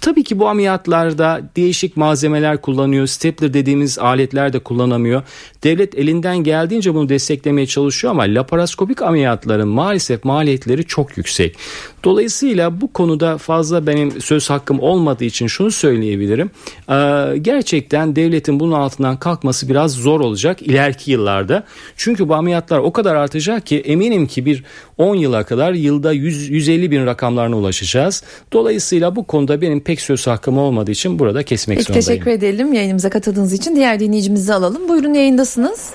tabii 0.00 0.24
ki 0.24 0.38
bu 0.38 0.48
ameliyatlarda 0.48 1.40
değişik 1.56 1.96
malzemeler 1.96 2.60
kullanıyor. 2.60 3.06
Stapler 3.06 3.54
dediğimiz 3.54 3.98
aletler 3.98 4.52
de 4.52 4.58
kullanamıyor. 4.58 5.22
Devlet 5.64 5.98
elinden 5.98 6.38
geldiğince 6.38 6.94
bunu 6.94 7.08
desteklemeye 7.08 7.66
çalışıyor 7.66 8.10
ama 8.10 8.22
laparoskopik 8.22 9.02
ameliyatların 9.02 9.68
maalesef 9.68 10.24
maliyetleri 10.24 10.84
çok 10.84 11.16
yüksek. 11.16 11.56
Dolayısıyla 12.04 12.80
bu 12.80 12.92
konuda 12.92 13.38
fazla 13.38 13.86
benim 13.86 14.20
söz 14.20 14.50
hakkım 14.50 14.80
olmadığı 14.80 15.24
için 15.24 15.46
şunu 15.46 15.70
söyleyebilirim. 15.70 16.50
Ee, 16.90 17.38
gerçekten 17.38 18.16
devletin 18.16 18.60
bunun 18.60 18.72
altından 18.72 19.16
kalkması 19.16 19.68
biraz 19.68 19.92
zor 19.92 20.20
olacak 20.20 20.62
ileriki 20.62 21.10
yıllarda. 21.10 21.64
Çünkü 21.96 22.28
bu 22.28 22.34
ameliyatlar 22.34 22.78
o 22.78 22.92
kadar 22.92 23.14
artacak 23.14 23.66
ki 23.66 23.80
eminim 23.80 24.26
ki 24.26 24.46
bir 24.46 24.64
10 24.98 25.16
yıla 25.16 25.44
kadar 25.44 25.72
yılda 25.72 26.12
100, 26.12 26.50
150 26.50 26.90
bin 26.90 27.06
rakamlarına 27.06 27.56
ulaşacağız. 27.56 28.24
Dolayısıyla 28.52 29.16
bu 29.16 29.26
konuda 29.26 29.60
benim 29.60 29.80
pek 29.80 30.00
söz 30.00 30.26
hakkım 30.26 30.58
olmadığı 30.58 30.90
için 30.90 31.18
burada 31.18 31.42
kesmek 31.42 31.78
Peki, 31.78 31.92
zorundayım. 31.92 32.06
Teşekkür 32.06 32.30
edelim 32.30 32.72
yayınımıza 32.72 33.10
katıldığınız 33.10 33.52
için. 33.52 33.76
Diğer 33.76 34.00
dinleyicimizi 34.00 34.54
alalım. 34.54 34.88
Buyurun 34.88 35.14
yayındasınız. 35.14 35.94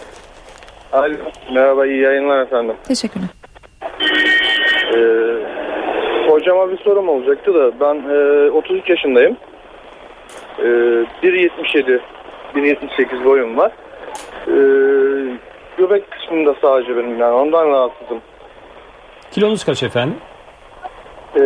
Alo, 0.91 1.15
merhaba 1.53 1.87
iyi 1.87 2.01
yayınlar 2.01 2.41
efendim. 2.41 2.75
Teşekkürler. 2.87 3.27
Ee, 4.95 5.56
hocama 6.37 6.71
bir 6.71 6.77
sorum 6.77 7.09
olacaktı 7.09 7.53
da 7.53 7.79
ben 7.79 7.95
e, 7.95 8.51
33 8.51 8.89
yaşındayım. 8.89 9.37
E, 10.59 10.63
1.77 10.63 11.99
1.78 12.55 13.25
boyum 13.25 13.57
var. 13.57 13.71
E, 14.47 14.55
göbek 15.77 16.11
kısmında 16.11 16.55
sadece 16.61 16.97
benim 16.97 17.19
yani 17.19 17.33
ondan 17.33 17.67
rahatsızım. 17.67 18.21
Kilonuz 19.31 19.63
kaç 19.63 19.83
efendim? 19.83 20.15
E, 21.35 21.41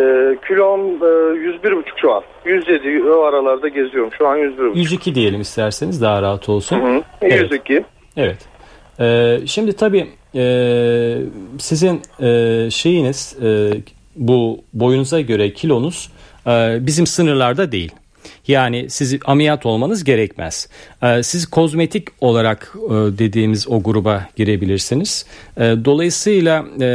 kilom 0.48 0.80
e, 0.80 1.08
101,5 1.38 1.82
şu 1.96 2.12
an. 2.12 2.22
107 2.44 3.10
o 3.10 3.22
aralarda 3.22 3.68
geziyorum. 3.68 4.10
Şu 4.18 4.28
an 4.28 4.38
101,5. 4.38 4.78
102 4.78 5.14
diyelim 5.14 5.40
isterseniz 5.40 6.02
daha 6.02 6.22
rahat 6.22 6.48
olsun. 6.48 6.80
Hı 6.80 6.96
hı. 6.96 7.02
Evet. 7.22 7.42
102. 7.42 7.84
Evet. 8.16 8.48
Ee, 9.00 9.38
şimdi 9.46 9.72
tabii 9.72 10.06
e, 10.34 10.44
sizin 11.58 12.02
e, 12.20 12.70
şeyiniz 12.70 13.36
e, 13.42 13.70
bu 14.16 14.64
boyunuza 14.72 15.20
göre 15.20 15.54
kilonuz 15.54 16.10
e, 16.46 16.78
bizim 16.86 17.06
sınırlarda 17.06 17.72
değil. 17.72 17.92
Yani 18.48 18.90
siz 18.90 19.18
ameliyat 19.24 19.66
olmanız 19.66 20.04
gerekmez. 20.04 20.68
Ee, 21.02 21.22
siz 21.22 21.46
kozmetik 21.46 22.08
olarak 22.20 22.74
e, 22.86 22.90
dediğimiz 22.90 23.68
o 23.68 23.82
gruba 23.82 24.28
girebilirsiniz. 24.36 25.26
Ee, 25.56 25.74
dolayısıyla 25.84 26.64
e, 26.80 26.88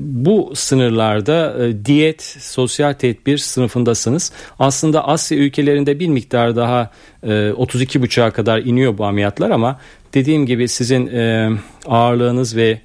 bu 0.00 0.52
sınırlarda 0.54 1.66
e, 1.66 1.84
diyet, 1.84 2.22
sosyal 2.40 2.92
tedbir 2.92 3.38
sınıfındasınız. 3.38 4.32
Aslında 4.58 5.08
Asya 5.08 5.38
ülkelerinde 5.38 6.00
bir 6.00 6.08
miktar 6.08 6.56
daha 6.56 6.90
32,5'a 7.22 8.30
kadar 8.30 8.58
iniyor 8.58 8.98
bu 8.98 9.04
ameliyatlar 9.04 9.50
ama 9.50 9.80
dediğim 10.14 10.46
gibi 10.46 10.68
sizin 10.68 11.10
ağırlığınız 11.86 12.56
ve 12.56 12.80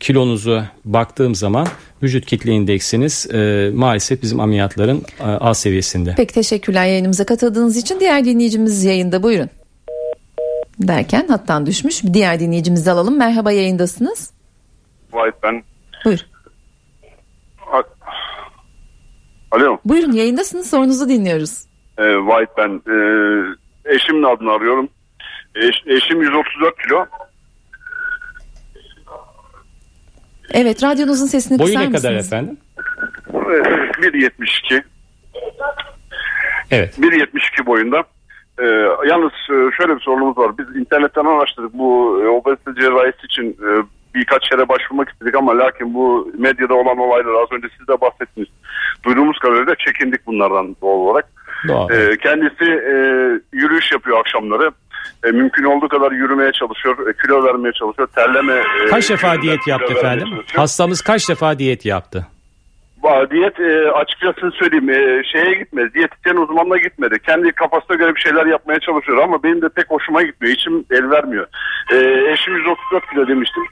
kilonuzu 0.00 0.62
baktığım 0.84 1.34
zaman 1.34 1.66
vücut 2.02 2.26
kitle 2.26 2.52
indeksiniz 2.52 3.26
e, 3.34 3.70
maalesef 3.74 4.22
bizim 4.22 4.40
ameliyatların 4.40 5.02
e, 5.20 5.24
A 5.24 5.54
seviyesinde. 5.54 6.14
Peki 6.16 6.34
teşekkürler 6.34 6.86
yayınımıza 6.86 7.26
katıldığınız 7.26 7.76
için. 7.76 8.00
Diğer 8.00 8.24
dinleyicimiz 8.24 8.84
yayında 8.84 9.22
buyurun. 9.22 9.48
Derken 10.78 11.28
hattan 11.28 11.66
düşmüş. 11.66 12.04
Bir 12.04 12.14
diğer 12.14 12.40
dinleyicimizi 12.40 12.90
alalım. 12.90 13.18
Merhaba 13.18 13.52
yayındasınız. 13.52 14.30
Vahit 15.12 15.34
ben. 15.42 15.62
Buyur. 16.04 16.18
Alo. 19.50 19.78
Buyurun 19.84 20.12
yayındasınız 20.12 20.70
sorunuzu 20.70 21.08
dinliyoruz. 21.08 21.64
Ee, 21.98 22.02
Vahit 22.02 22.48
ben. 22.58 22.70
Ee, 22.70 23.94
eşimin 23.94 24.22
adını 24.22 24.50
arıyorum. 24.52 24.88
Eş, 25.54 25.74
eşim 25.86 26.22
134 26.22 26.82
kilo. 26.82 27.06
Evet 30.52 30.82
radyonuzun 30.82 31.26
sesini 31.26 31.58
Boyu 31.58 31.74
kısar 31.74 31.86
ne 31.86 31.92
kadar 31.92 32.12
efendim? 32.12 32.56
1.72. 33.32 34.82
Evet. 36.70 36.98
1.72 36.98 37.66
boyunda. 37.66 38.04
Ee, 38.58 38.64
yalnız 39.08 39.32
e, 39.32 39.56
şöyle 39.76 39.96
bir 39.96 40.00
sorunumuz 40.00 40.38
var. 40.38 40.58
Biz 40.58 40.76
internetten 40.76 41.24
araştırdık 41.24 41.74
bu 41.74 42.20
e, 42.24 42.28
obezite 42.28 42.74
cerrahisi 42.80 43.26
için 43.26 43.50
e, 43.50 43.68
birkaç 44.14 44.52
yere 44.52 44.68
başvurmak 44.68 45.08
istedik 45.08 45.34
ama 45.34 45.58
lakin 45.58 45.94
bu 45.94 46.32
medyada 46.38 46.74
olan 46.74 46.98
olaylar 46.98 47.42
az 47.42 47.52
önce 47.52 47.68
siz 47.78 47.88
de 47.88 48.00
bahsettiniz. 48.00 48.48
Duyduğumuz 49.04 49.38
kadarıyla 49.38 49.74
çekindik 49.74 50.26
bunlardan 50.26 50.76
doğal 50.82 50.98
olarak. 50.98 51.28
Doğal. 51.68 51.90
Ee, 51.90 52.16
kendisi 52.16 52.64
e, 52.64 52.94
yürüyüş 53.52 53.92
yapıyor 53.92 54.20
akşamları. 54.20 54.70
E, 55.24 55.30
mümkün 55.30 55.64
olduğu 55.64 55.88
kadar 55.88 56.12
yürümeye 56.12 56.52
çalışıyor, 56.52 56.96
e, 57.08 57.22
kilo 57.22 57.44
vermeye 57.44 57.72
çalışıyor, 57.72 58.08
terleme. 58.14 58.54
e, 58.54 58.86
Kaç 58.90 59.10
defa 59.10 59.42
diyet 59.42 59.66
yaptı 59.66 59.92
efendim? 59.92 60.28
Hastamız 60.56 61.00
kaç 61.00 61.28
defa 61.28 61.58
diyet 61.58 61.86
yaptı? 61.86 62.26
Diyet 63.30 63.60
e, 63.60 63.90
açıkçası 63.90 64.50
söyleyeyim 64.50 64.90
e, 64.90 65.22
şeye 65.32 65.54
gitmedi. 65.54 65.94
Diyetisyen 65.94 66.36
uzmanına 66.36 66.78
gitmedi. 66.78 67.18
Kendi 67.26 67.52
kafasına 67.52 67.96
göre 67.96 68.14
bir 68.14 68.20
şeyler 68.20 68.46
yapmaya 68.46 68.80
çalışıyor 68.80 69.18
ama 69.22 69.42
benim 69.42 69.62
de 69.62 69.68
pek 69.68 69.90
hoşuma 69.90 70.22
gitmiyor. 70.22 70.54
İçim 70.54 70.84
el 70.90 71.10
vermiyor. 71.10 71.46
E, 71.92 71.96
eşim 72.32 72.56
134 72.56 73.10
kilo 73.10 73.28
demiştim. 73.28 73.62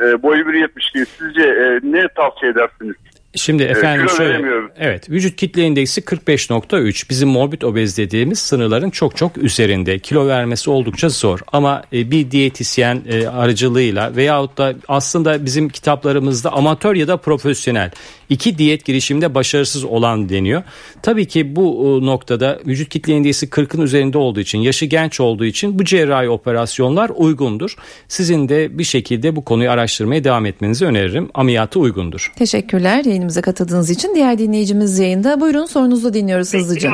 E, 0.00 0.22
boyu 0.22 0.42
1.72. 0.44 1.04
Sizce 1.06 1.42
e, 1.42 1.80
ne 1.82 2.08
tavsiye 2.08 2.52
edersiniz? 2.52 2.96
Şimdi 3.34 3.62
efendim 3.62 4.06
kilo 4.06 4.16
şöyle 4.16 4.46
evet 4.78 5.10
vücut 5.10 5.36
kitle 5.36 5.62
indeksi 5.66 6.00
45.3 6.00 7.10
bizim 7.10 7.28
morbid 7.28 7.62
obez 7.62 7.98
dediğimiz 7.98 8.38
sınırların 8.38 8.90
çok 8.90 9.16
çok 9.16 9.38
üzerinde 9.38 9.98
kilo 9.98 10.26
vermesi 10.26 10.70
oldukça 10.70 11.08
zor 11.08 11.40
ama 11.52 11.82
e, 11.92 12.10
bir 12.10 12.30
diyetisyen 12.30 13.02
e, 13.08 13.26
aracılığıyla 13.26 14.16
veyahut 14.16 14.58
da 14.58 14.74
aslında 14.88 15.44
bizim 15.44 15.68
kitaplarımızda 15.68 16.52
amatör 16.52 16.94
ya 16.94 17.08
da 17.08 17.16
profesyonel 17.16 17.90
iki 18.32 18.58
diyet 18.58 18.84
girişiminde 18.84 19.34
başarısız 19.34 19.84
olan 19.84 20.28
deniyor. 20.28 20.62
Tabii 21.02 21.26
ki 21.26 21.56
bu 21.56 21.98
e, 22.02 22.06
noktada 22.06 22.58
vücut 22.66 22.88
kitle 22.88 23.12
indeksi 23.12 23.46
40'ın 23.46 23.82
üzerinde 23.82 24.18
olduğu 24.18 24.40
için 24.40 24.58
yaşı 24.58 24.86
genç 24.86 25.20
olduğu 25.20 25.44
için 25.44 25.78
bu 25.78 25.84
cerrahi 25.84 26.28
operasyonlar 26.28 27.10
uygundur. 27.14 27.76
Sizin 28.08 28.48
de 28.48 28.78
bir 28.78 28.84
şekilde 28.84 29.36
bu 29.36 29.44
konuyu 29.44 29.70
araştırmaya 29.70 30.24
devam 30.24 30.46
etmenizi 30.46 30.86
öneririm. 30.86 31.30
Ameliyatı 31.34 31.80
uygundur. 31.80 32.32
Teşekkürler 32.36 33.04
yayınımıza 33.22 33.42
katıldığınız 33.42 33.90
için. 33.90 34.14
Diğer 34.14 34.38
dinleyicimiz 34.38 34.98
yayında. 34.98 35.40
Buyurun 35.40 35.66
sorunuzu 35.66 36.14
dinliyoruz 36.14 36.54
hızlıca. 36.54 36.90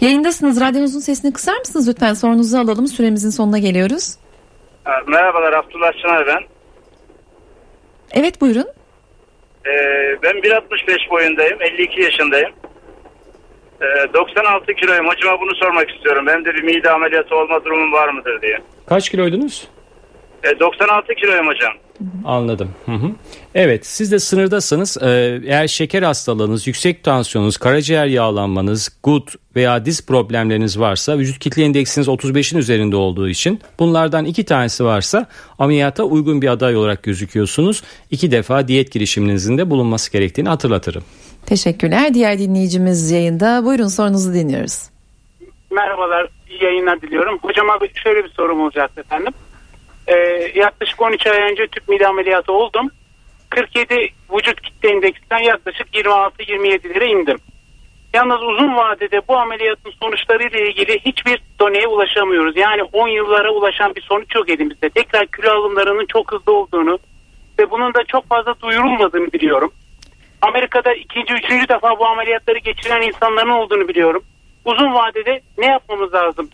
Yayındasınız. 0.00 0.60
Radyonuzun 0.60 1.00
sesini 1.00 1.32
kısar 1.32 1.56
mısınız 1.58 1.88
lütfen? 1.88 2.14
Sorunuzu 2.14 2.58
alalım. 2.58 2.86
Süremizin 2.86 3.30
sonuna 3.30 3.58
geliyoruz. 3.58 4.16
Merhabalar 5.06 5.52
Abdullah 5.52 5.92
Çınar 5.92 6.26
ben. 6.26 6.42
Evet 8.12 8.40
buyurun. 8.40 8.66
Ee, 9.66 9.72
ben 10.22 10.36
1.65 10.36 11.10
boyundayım. 11.10 11.62
52 11.62 12.02
yaşındayım. 12.02 12.50
Ee, 13.80 14.14
96 14.14 14.74
kiloyum. 14.74 15.08
Hocama 15.08 15.40
bunu 15.40 15.54
sormak 15.54 15.90
istiyorum. 15.90 16.26
Benim 16.26 16.44
de 16.44 16.54
bir 16.54 16.62
mide 16.62 16.90
ameliyatı 16.90 17.36
olma 17.36 17.64
durumum 17.64 17.92
var 17.92 18.08
mıdır 18.08 18.42
diye. 18.42 18.58
Kaç 18.86 19.10
kiloydunuz? 19.10 19.68
Ee, 20.44 20.60
96 20.60 21.14
kiloyum 21.14 21.46
hocam. 21.46 21.72
Anladım. 22.24 22.70
Hı 22.86 22.92
hı. 22.92 23.10
Evet 23.54 23.86
siz 23.86 24.12
de 24.12 24.18
sınırdasınız. 24.18 24.98
Ee, 25.02 25.40
eğer 25.46 25.68
şeker 25.68 26.02
hastalığınız, 26.02 26.66
yüksek 26.66 27.04
tansiyonunuz, 27.04 27.56
karaciğer 27.56 28.06
yağlanmanız, 28.06 28.98
gut 29.02 29.34
veya 29.56 29.84
diz 29.84 30.06
problemleriniz 30.06 30.80
varsa 30.80 31.18
vücut 31.18 31.38
kitle 31.38 31.62
indeksiniz 31.62 32.08
35'in 32.08 32.58
üzerinde 32.58 32.96
olduğu 32.96 33.28
için 33.28 33.60
bunlardan 33.78 34.24
iki 34.24 34.44
tanesi 34.44 34.84
varsa 34.84 35.26
ameliyata 35.58 36.04
uygun 36.04 36.42
bir 36.42 36.48
aday 36.48 36.76
olarak 36.76 37.02
gözüküyorsunuz. 37.02 37.82
İki 38.10 38.30
defa 38.30 38.68
diyet 38.68 38.92
girişiminizin 38.92 39.58
de 39.58 39.70
bulunması 39.70 40.12
gerektiğini 40.12 40.48
hatırlatırım. 40.48 41.04
Teşekkürler. 41.46 42.14
Diğer 42.14 42.38
dinleyicimiz 42.38 43.10
yayında. 43.10 43.64
Buyurun 43.64 43.88
sorunuzu 43.88 44.34
dinliyoruz. 44.34 44.90
Merhabalar, 45.70 46.28
iyi 46.50 46.64
yayınlar 46.64 47.02
diliyorum. 47.02 47.38
Hocama 47.42 47.78
şöyle 47.94 48.24
bir 48.24 48.30
sorum 48.30 48.60
olacaktı 48.60 49.00
efendim. 49.00 49.32
Ee, 50.12 50.52
yaklaşık 50.54 51.02
13 51.02 51.26
ay 51.26 51.42
önce 51.52 51.66
tüp 51.66 51.88
mide 51.88 52.06
ameliyatı 52.08 52.52
oldum. 52.52 52.90
47 53.50 53.94
vücut 54.32 54.60
kitle 54.60 54.88
indeksinden 54.90 55.38
yaklaşık 55.38 55.94
26-27'lere 55.94 57.04
indim. 57.06 57.38
Yalnız 58.14 58.42
uzun 58.42 58.76
vadede 58.76 59.20
bu 59.28 59.36
ameliyatın 59.36 59.92
sonuçlarıyla 60.02 60.58
ilgili 60.58 60.98
hiçbir 61.00 61.42
doneye 61.60 61.86
ulaşamıyoruz. 61.86 62.56
Yani 62.56 62.82
10 62.82 63.08
yıllara 63.08 63.50
ulaşan 63.50 63.94
bir 63.94 64.00
sonuç 64.02 64.34
yok 64.34 64.48
elimizde. 64.50 64.90
Tekrar 64.90 65.26
kilo 65.26 65.50
alımlarının 65.50 66.06
çok 66.06 66.32
hızlı 66.32 66.52
olduğunu 66.52 66.98
ve 67.58 67.70
bunun 67.70 67.94
da 67.94 68.04
çok 68.04 68.28
fazla 68.28 68.54
duyurulmadığını 68.62 69.32
biliyorum. 69.32 69.72
Amerika'da 70.42 70.94
ikinci, 70.94 71.34
üçüncü 71.34 71.68
defa 71.68 71.98
bu 71.98 72.06
ameliyatları 72.06 72.58
geçiren 72.58 73.02
insanların 73.02 73.48
olduğunu 73.50 73.88
biliyorum. 73.88 74.22
Uzun 74.64 74.94
vadede 74.94 75.40
ne 75.58 75.66
yapmamız 75.66 76.14
lazım? 76.14 76.50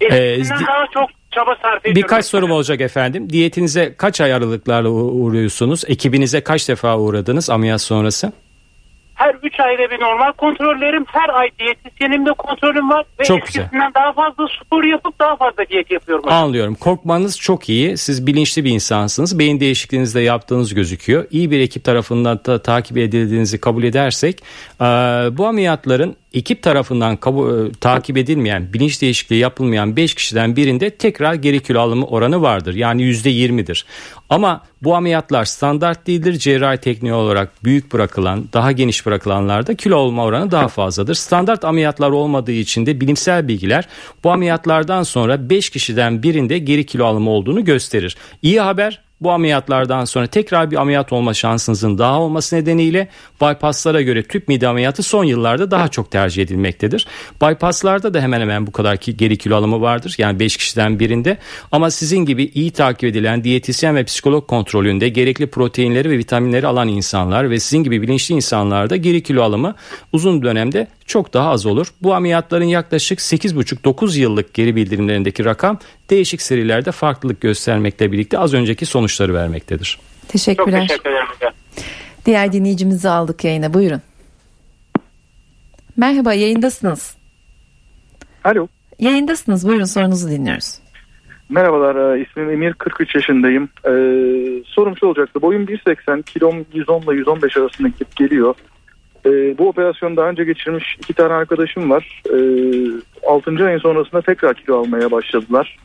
Eskisinden 0.00 0.58
di- 0.58 0.66
daha 0.66 0.86
çok 0.86 1.10
çaba 1.32 1.56
sarf 1.62 1.80
ediyorum. 1.86 2.02
Birkaç 2.02 2.24
sorum 2.26 2.50
olacak 2.50 2.80
efendim. 2.80 3.30
Diyetinize 3.30 3.94
kaç 3.98 4.20
ay 4.20 4.32
aralıklarla 4.34 4.88
uğruyorsunuz? 4.90 5.84
Ekibinize 5.88 6.40
kaç 6.40 6.68
defa 6.68 6.98
uğradınız 6.98 7.50
ameliyat 7.50 7.80
sonrası? 7.82 8.32
Her 9.14 9.34
3 9.42 9.60
ayda 9.60 9.90
bir 9.90 10.00
normal 10.00 10.32
kontrollerim, 10.32 11.04
her 11.08 11.28
ay 11.28 11.48
diyetisyenimde 11.58 12.32
kontrolüm 12.32 12.90
var 12.90 13.04
ve 13.20 13.24
Çok 13.24 13.46
güzel. 13.46 13.62
eskisinden 13.62 13.94
daha 13.94 14.12
fazla 14.12 14.46
spor 14.64 14.84
yapıp 14.84 15.18
daha 15.20 15.36
fazla 15.36 15.66
diyet 15.70 15.90
yapıyorum. 15.90 16.24
Anlıyorum. 16.28 16.74
Korkmanız 16.74 17.38
çok 17.40 17.68
iyi. 17.68 17.96
Siz 17.98 18.26
bilinçli 18.26 18.64
bir 18.64 18.70
insansınız. 18.70 19.38
Beyin 19.38 19.60
değişikliğinizi 19.60 20.14
de 20.14 20.20
yaptığınız 20.20 20.74
gözüküyor. 20.74 21.26
İyi 21.30 21.50
bir 21.50 21.60
ekip 21.60 21.84
tarafından 21.84 22.40
da 22.46 22.62
takip 22.62 22.96
edildiğinizi 22.98 23.60
kabul 23.60 23.82
edersek 23.82 24.42
bu 25.38 25.46
ameliyatların 25.46 26.16
ekip 26.34 26.62
tarafından 26.62 27.16
kabu- 27.16 27.68
e, 27.68 27.72
takip 27.72 28.16
edilmeyen, 28.16 28.72
bilinç 28.72 29.02
değişikliği 29.02 29.38
yapılmayan 29.38 29.96
5 29.96 30.14
kişiden 30.14 30.56
birinde 30.56 30.90
tekrar 30.90 31.34
geri 31.34 31.60
kilo 31.60 31.80
alımı 31.80 32.06
oranı 32.06 32.42
vardır. 32.42 32.74
Yani 32.74 33.02
%20'dir. 33.02 33.84
Ama 34.28 34.62
bu 34.82 34.94
ameliyatlar 34.96 35.44
standart 35.44 36.06
değildir. 36.06 36.32
Cerrahi 36.38 36.78
tekniği 36.78 37.12
olarak 37.14 37.64
büyük 37.64 37.92
bırakılan, 37.92 38.44
daha 38.52 38.72
geniş 38.72 39.06
bırakılanlarda 39.06 39.74
kilo 39.74 39.96
olma 39.96 40.24
oranı 40.24 40.50
daha 40.50 40.68
fazladır. 40.68 41.14
Standart 41.14 41.64
ameliyatlar 41.64 42.10
olmadığı 42.10 42.52
için 42.52 42.86
de 42.86 43.00
bilimsel 43.00 43.48
bilgiler 43.48 43.88
bu 44.24 44.30
ameliyatlardan 44.30 45.02
sonra 45.02 45.50
5 45.50 45.70
kişiden 45.70 46.22
birinde 46.22 46.58
geri 46.58 46.86
kilo 46.86 47.04
alımı 47.06 47.30
olduğunu 47.30 47.64
gösterir. 47.64 48.16
İyi 48.42 48.60
haber 48.60 49.02
bu 49.24 49.30
ameliyatlardan 49.30 50.04
sonra 50.04 50.26
tekrar 50.26 50.70
bir 50.70 50.76
ameliyat 50.76 51.12
olma 51.12 51.34
şansınızın 51.34 51.98
daha 51.98 52.20
olması 52.20 52.56
nedeniyle 52.56 53.08
bypasslara 53.40 54.02
göre 54.02 54.22
tüp 54.22 54.48
mide 54.48 54.68
ameliyatı 54.68 55.02
son 55.02 55.24
yıllarda 55.24 55.70
daha 55.70 55.88
çok 55.88 56.10
tercih 56.10 56.42
edilmektedir. 56.42 57.06
Bypasslarda 57.42 58.14
da 58.14 58.20
hemen 58.20 58.40
hemen 58.40 58.66
bu 58.66 58.72
kadar 58.72 58.96
ki 58.96 59.16
geri 59.16 59.38
kilo 59.38 59.56
alımı 59.56 59.80
vardır. 59.80 60.14
Yani 60.18 60.40
5 60.40 60.56
kişiden 60.56 61.00
birinde 61.00 61.38
ama 61.72 61.90
sizin 61.90 62.18
gibi 62.18 62.44
iyi 62.54 62.70
takip 62.70 63.04
edilen 63.04 63.44
diyetisyen 63.44 63.96
ve 63.96 64.04
psikolog 64.04 64.46
kontrolünde 64.46 65.08
gerekli 65.08 65.46
proteinleri 65.46 66.10
ve 66.10 66.18
vitaminleri 66.18 66.66
alan 66.66 66.88
insanlar 66.88 67.50
ve 67.50 67.60
sizin 67.60 67.84
gibi 67.84 68.02
bilinçli 68.02 68.34
insanlarda 68.34 68.96
geri 68.96 69.22
kilo 69.22 69.42
alımı 69.42 69.74
uzun 70.12 70.42
dönemde 70.42 70.86
çok 71.06 71.34
daha 71.34 71.50
az 71.50 71.66
olur. 71.66 71.86
Bu 72.02 72.14
ameliyatların 72.14 72.64
yaklaşık 72.64 73.18
8,5-9 73.18 74.18
yıllık 74.18 74.54
geri 74.54 74.76
bildirimlerindeki 74.76 75.44
rakam 75.44 75.78
değişik 76.12 76.42
serilerde 76.42 76.92
farklılık 76.92 77.40
göstermekle 77.40 78.12
birlikte 78.12 78.38
az 78.38 78.54
önceki 78.54 78.86
sonuçları 78.86 79.34
vermektedir. 79.34 79.98
Çok 80.20 80.28
Teşekkürler. 80.28 80.86
teşekkür 80.88 81.10
ederim. 81.10 81.54
Diğer 82.26 82.52
dinleyicimizi 82.52 83.08
aldık 83.08 83.44
yayına. 83.44 83.74
Buyurun. 83.74 84.00
Merhaba 85.96 86.34
yayındasınız. 86.34 87.16
Alo. 88.44 88.68
Yayındasınız 88.98 89.68
buyurun 89.68 89.84
sorunuzu 89.84 90.30
dinliyoruz. 90.30 90.78
Merhabalar 91.48 92.16
e, 92.16 92.22
ismim 92.22 92.50
Emir 92.50 92.72
43 92.72 93.14
yaşındayım. 93.14 93.68
Ee, 93.84 93.90
sorum 94.66 94.96
şu 94.96 95.06
olacaktı 95.06 95.42
boyum 95.42 95.64
1.80 95.64 96.22
kilom 96.22 96.66
110 96.72 97.00
ile 97.02 97.14
115 97.14 97.56
arasında 97.56 97.88
gidip 97.88 98.16
geliyor. 98.16 98.54
Ee, 99.26 99.58
bu 99.58 99.68
operasyonu 99.68 100.16
daha 100.16 100.28
önce 100.28 100.44
geçirmiş 100.44 100.96
iki 100.98 101.14
tane 101.14 101.32
arkadaşım 101.32 101.90
var. 101.90 102.22
Ee, 102.26 103.26
6. 103.26 103.66
ayın 103.66 103.78
sonrasında 103.78 104.22
tekrar 104.22 104.54
kilo 104.54 104.80
almaya 104.80 105.10
başladılar. 105.10 105.78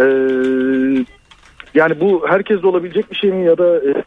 Ee, 0.00 1.04
yani 1.74 2.00
bu 2.00 2.28
herkeste 2.28 2.66
olabilecek 2.66 3.10
bir 3.10 3.16
şey 3.16 3.30
mi 3.30 3.46
ya 3.46 3.58
da 3.58 3.76
e, 3.76 4.04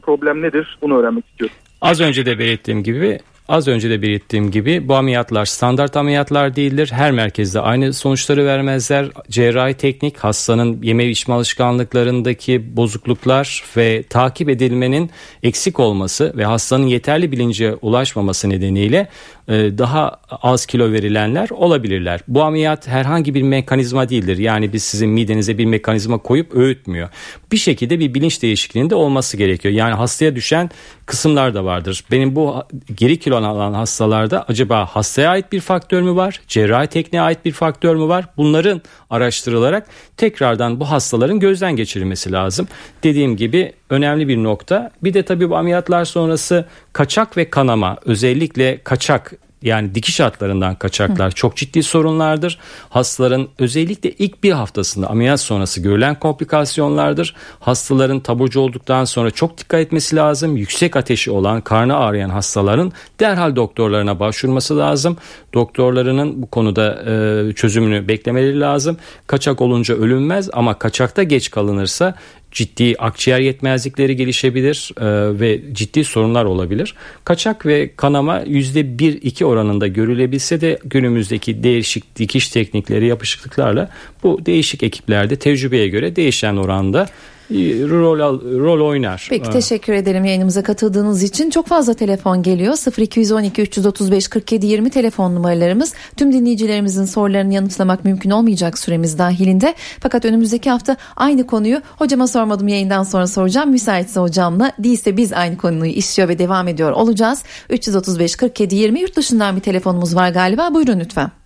problem 0.00 0.42
nedir 0.42 0.78
bunu 0.82 0.98
öğrenmek 0.98 1.26
istiyorum. 1.26 1.56
Az 1.80 2.00
önce 2.00 2.26
de 2.26 2.38
belirttiğim 2.38 2.82
gibi 2.82 3.18
Az 3.50 3.68
önce 3.68 3.90
de 3.90 4.02
belirttiğim 4.02 4.50
gibi 4.50 4.88
bu 4.88 4.94
ameliyatlar 4.94 5.44
standart 5.44 5.96
ameliyatlar 5.96 6.56
değildir. 6.56 6.90
Her 6.92 7.12
merkezde 7.12 7.60
aynı 7.60 7.92
sonuçları 7.92 8.46
vermezler. 8.46 9.08
Cerrahi 9.30 9.74
teknik 9.74 10.18
hastanın 10.18 10.82
yeme 10.82 11.06
içme 11.06 11.34
alışkanlıklarındaki 11.34 12.76
bozukluklar 12.76 13.64
ve 13.76 14.02
takip 14.02 14.48
edilmenin 14.48 15.10
eksik 15.42 15.80
olması 15.80 16.32
ve 16.36 16.44
hastanın 16.44 16.86
yeterli 16.86 17.32
bilince 17.32 17.74
ulaşmaması 17.74 18.50
nedeniyle 18.50 19.08
e, 19.48 19.78
daha 19.78 20.20
az 20.42 20.66
kilo 20.66 20.92
verilenler 20.92 21.50
olabilirler. 21.50 22.20
Bu 22.28 22.42
ameliyat 22.42 22.88
herhangi 22.88 23.34
bir 23.34 23.42
mekanizma 23.42 24.08
değildir. 24.08 24.38
Yani 24.38 24.72
biz 24.72 24.82
sizin 24.82 25.08
midenize 25.08 25.58
bir 25.58 25.64
mekanizma 25.64 26.18
koyup 26.18 26.54
öğütmüyor. 26.54 27.08
Bir 27.52 27.56
şekilde 27.56 27.98
bir 27.98 28.14
bilinç 28.14 28.42
değişikliğinde 28.42 28.94
olması 28.94 29.36
gerekiyor. 29.36 29.74
Yani 29.74 29.94
hastaya 29.94 30.36
düşen 30.36 30.70
kısımlar 31.06 31.54
da 31.54 31.64
vardır. 31.64 32.04
Benim 32.10 32.36
bu 32.36 32.62
geri 32.96 33.18
kilo 33.18 33.39
alan 33.42 33.72
hastalarda 33.72 34.44
acaba 34.48 34.86
hastaya 34.86 35.30
ait 35.30 35.52
bir 35.52 35.60
faktör 35.60 36.02
mü 36.02 36.16
var? 36.16 36.40
Cerrahi 36.48 36.86
tekniğe 36.86 37.22
ait 37.22 37.44
bir 37.44 37.52
faktör 37.52 37.94
mü 37.94 38.08
var? 38.08 38.24
Bunların 38.36 38.82
araştırılarak 39.10 39.86
tekrardan 40.16 40.80
bu 40.80 40.90
hastaların 40.90 41.40
gözden 41.40 41.76
geçirilmesi 41.76 42.32
lazım. 42.32 42.68
Dediğim 43.02 43.36
gibi 43.36 43.72
önemli 43.90 44.28
bir 44.28 44.36
nokta. 44.36 44.90
Bir 45.02 45.14
de 45.14 45.22
tabii 45.22 45.50
bu 45.50 45.56
ameliyatlar 45.56 46.04
sonrası 46.04 46.64
kaçak 46.92 47.36
ve 47.36 47.50
kanama 47.50 47.96
özellikle 48.04 48.80
kaçak 48.84 49.32
yani 49.62 49.94
dikiş 49.94 50.20
hatlarından 50.20 50.74
kaçaklar 50.74 51.30
çok 51.30 51.56
ciddi 51.56 51.82
sorunlardır. 51.82 52.58
Hastaların 52.88 53.48
özellikle 53.58 54.10
ilk 54.10 54.42
bir 54.44 54.52
haftasında 54.52 55.06
ameliyat 55.10 55.40
sonrası 55.40 55.80
görülen 55.80 56.18
komplikasyonlardır. 56.18 57.34
Hastaların 57.60 58.20
taburcu 58.20 58.60
olduktan 58.60 59.04
sonra 59.04 59.30
çok 59.30 59.58
dikkat 59.58 59.80
etmesi 59.80 60.16
lazım. 60.16 60.56
Yüksek 60.56 60.96
ateşi 60.96 61.30
olan, 61.30 61.60
karnı 61.60 61.96
ağrıyan 61.96 62.30
hastaların 62.30 62.92
derhal 63.20 63.56
doktorlarına 63.56 64.20
başvurması 64.20 64.78
lazım. 64.78 65.16
Doktorlarının 65.54 66.42
bu 66.42 66.46
konuda 66.46 67.02
e, 67.06 67.52
çözümünü 67.52 68.08
beklemeleri 68.08 68.60
lazım. 68.60 68.96
Kaçak 69.26 69.60
olunca 69.60 69.94
ölünmez 69.94 70.50
ama 70.52 70.78
kaçakta 70.78 71.22
geç 71.22 71.50
kalınırsa 71.50 72.14
ciddi 72.50 72.94
akciğer 72.98 73.40
yetmezlikleri 73.40 74.16
gelişebilir 74.16 74.92
e, 75.00 75.40
ve 75.40 75.60
ciddi 75.74 76.04
sorunlar 76.04 76.44
olabilir. 76.44 76.94
Kaçak 77.24 77.66
ve 77.66 77.90
kanama 77.96 78.42
%1-2 78.42 79.44
oranında 79.44 79.86
görülebilse 79.86 80.60
de 80.60 80.78
günümüzdeki 80.84 81.62
değişik 81.62 82.16
dikiş 82.16 82.48
teknikleri 82.48 83.06
yapışıklıklarla 83.06 83.90
bu 84.22 84.46
değişik 84.46 84.82
ekiplerde 84.82 85.36
tecrübeye 85.36 85.88
göre 85.88 86.16
değişen 86.16 86.56
oranda 86.56 87.08
rol 87.50 88.40
rol 88.58 88.88
oynar. 88.88 89.26
Peki 89.30 89.50
teşekkür 89.50 89.92
ederim 89.92 90.24
yayınımıza 90.24 90.62
katıldığınız 90.62 91.22
için. 91.22 91.50
Çok 91.50 91.66
fazla 91.66 91.94
telefon 91.94 92.42
geliyor. 92.42 92.76
0212 92.98 93.62
335 93.62 94.28
47 94.28 94.66
20 94.66 94.90
telefon 94.90 95.34
numaralarımız. 95.34 95.94
Tüm 96.16 96.32
dinleyicilerimizin 96.32 97.04
sorularını 97.04 97.54
yanıtlamak 97.54 98.04
mümkün 98.04 98.30
olmayacak 98.30 98.78
süremiz 98.78 99.18
dahilinde. 99.18 99.74
Fakat 100.00 100.24
önümüzdeki 100.24 100.70
hafta 100.70 100.96
aynı 101.16 101.46
konuyu 101.46 101.80
hocama 101.98 102.26
sormadım 102.26 102.68
yayından 102.68 103.02
sonra 103.02 103.26
soracağım. 103.26 103.70
Müsaitse 103.70 104.20
hocamla 104.20 104.72
değilse 104.78 105.16
biz 105.16 105.32
aynı 105.32 105.56
konuyu 105.56 105.92
işliyor 105.92 106.28
ve 106.28 106.38
devam 106.38 106.68
ediyor 106.68 106.92
olacağız. 106.92 107.42
335 107.70 108.36
47 108.36 108.74
20 108.74 109.00
yurt 109.00 109.16
dışından 109.16 109.56
bir 109.56 109.60
telefonumuz 109.60 110.16
var 110.16 110.30
galiba. 110.30 110.74
Buyurun 110.74 111.00
lütfen. 111.00 111.39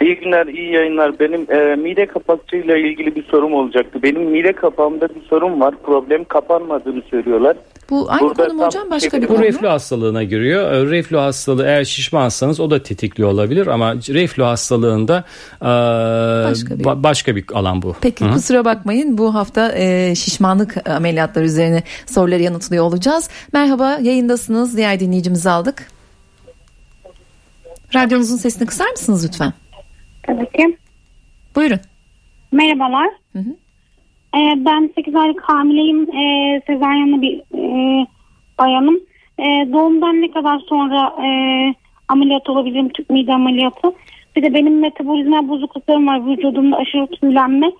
İyi 0.00 0.16
günler, 0.16 0.46
iyi 0.46 0.72
yayınlar. 0.72 1.18
Benim 1.20 1.46
e, 1.50 1.76
mide 1.76 2.06
kapakçığıyla 2.06 2.76
ilgili 2.76 3.14
bir 3.14 3.24
sorum 3.24 3.54
olacaktı. 3.54 4.02
Benim 4.02 4.22
mide 4.22 4.52
kapağımda 4.52 5.08
bir 5.08 5.22
sorun 5.30 5.60
var. 5.60 5.74
Problem 5.86 6.24
kapanmadığını 6.24 7.02
söylüyorlar. 7.10 7.56
Bu 7.90 8.06
aynı 8.08 8.20
Burada 8.20 8.46
konu 8.46 8.54
mu 8.54 8.66
hocam 8.66 8.90
başka 8.90 9.22
bir 9.22 9.26
konu 9.26 9.38
Bu 9.38 9.42
reflü 9.42 9.66
hastalığına 9.66 10.22
giriyor. 10.22 10.72
E, 10.72 10.90
reflü 10.90 11.16
hastalığı 11.16 11.66
eğer 11.66 11.84
şişmansanız 11.84 12.60
o 12.60 12.70
da 12.70 12.82
tetikliyor 12.82 13.30
olabilir 13.30 13.66
ama 13.66 13.94
reflü 13.94 14.42
hastalığında 14.42 15.24
e, 15.62 15.64
başka, 16.50 16.78
bir. 16.78 16.84
Ba- 16.84 17.02
başka 17.02 17.36
bir 17.36 17.44
alan 17.54 17.82
bu. 17.82 17.96
Peki 18.00 18.24
Hı-hı. 18.24 18.32
kusura 18.32 18.64
bakmayın 18.64 19.18
bu 19.18 19.34
hafta 19.34 19.72
e, 19.76 20.14
şişmanlık 20.14 20.90
ameliyatları 20.90 21.44
üzerine 21.44 21.82
soruları 22.06 22.42
yanıtlıyor 22.42 22.84
olacağız. 22.84 23.30
Merhaba 23.52 23.98
yayındasınız. 24.02 24.76
Diğer 24.76 25.00
dinleyicimizi 25.00 25.50
aldık. 25.50 25.88
Radyonuzun 27.94 28.36
sesini 28.36 28.66
kısar 28.66 28.90
mısınız 28.90 29.24
lütfen? 29.26 29.52
Tabii 30.26 30.46
ki. 30.52 30.76
Buyurun. 31.56 31.80
Merhabalar. 32.52 33.08
Hı 33.32 33.38
hı. 33.38 33.56
Ee, 34.36 34.64
ben 34.64 34.90
8 34.94 35.14
aylık 35.14 35.42
hamileyim. 35.42 36.10
Ee, 36.16 36.60
sezaryenli 36.66 37.22
bir 37.22 37.38
e, 37.38 38.06
bayanım. 38.58 39.00
Ee, 39.38 39.42
doğumdan 39.72 40.22
ne 40.22 40.30
kadar 40.30 40.58
sonra 40.58 41.14
e, 41.26 41.28
ameliyat 42.08 42.48
olabilirim 42.50 42.88
tüp 42.88 43.10
mide 43.10 43.32
ameliyatı. 43.32 43.92
Bir 44.36 44.42
de 44.42 44.54
benim 44.54 44.80
metabolizma 44.80 45.48
bozukluklarım 45.48 46.06
var. 46.06 46.26
Vücudumda 46.26 46.76
aşırı 46.76 47.06
tüylenme 47.06 47.72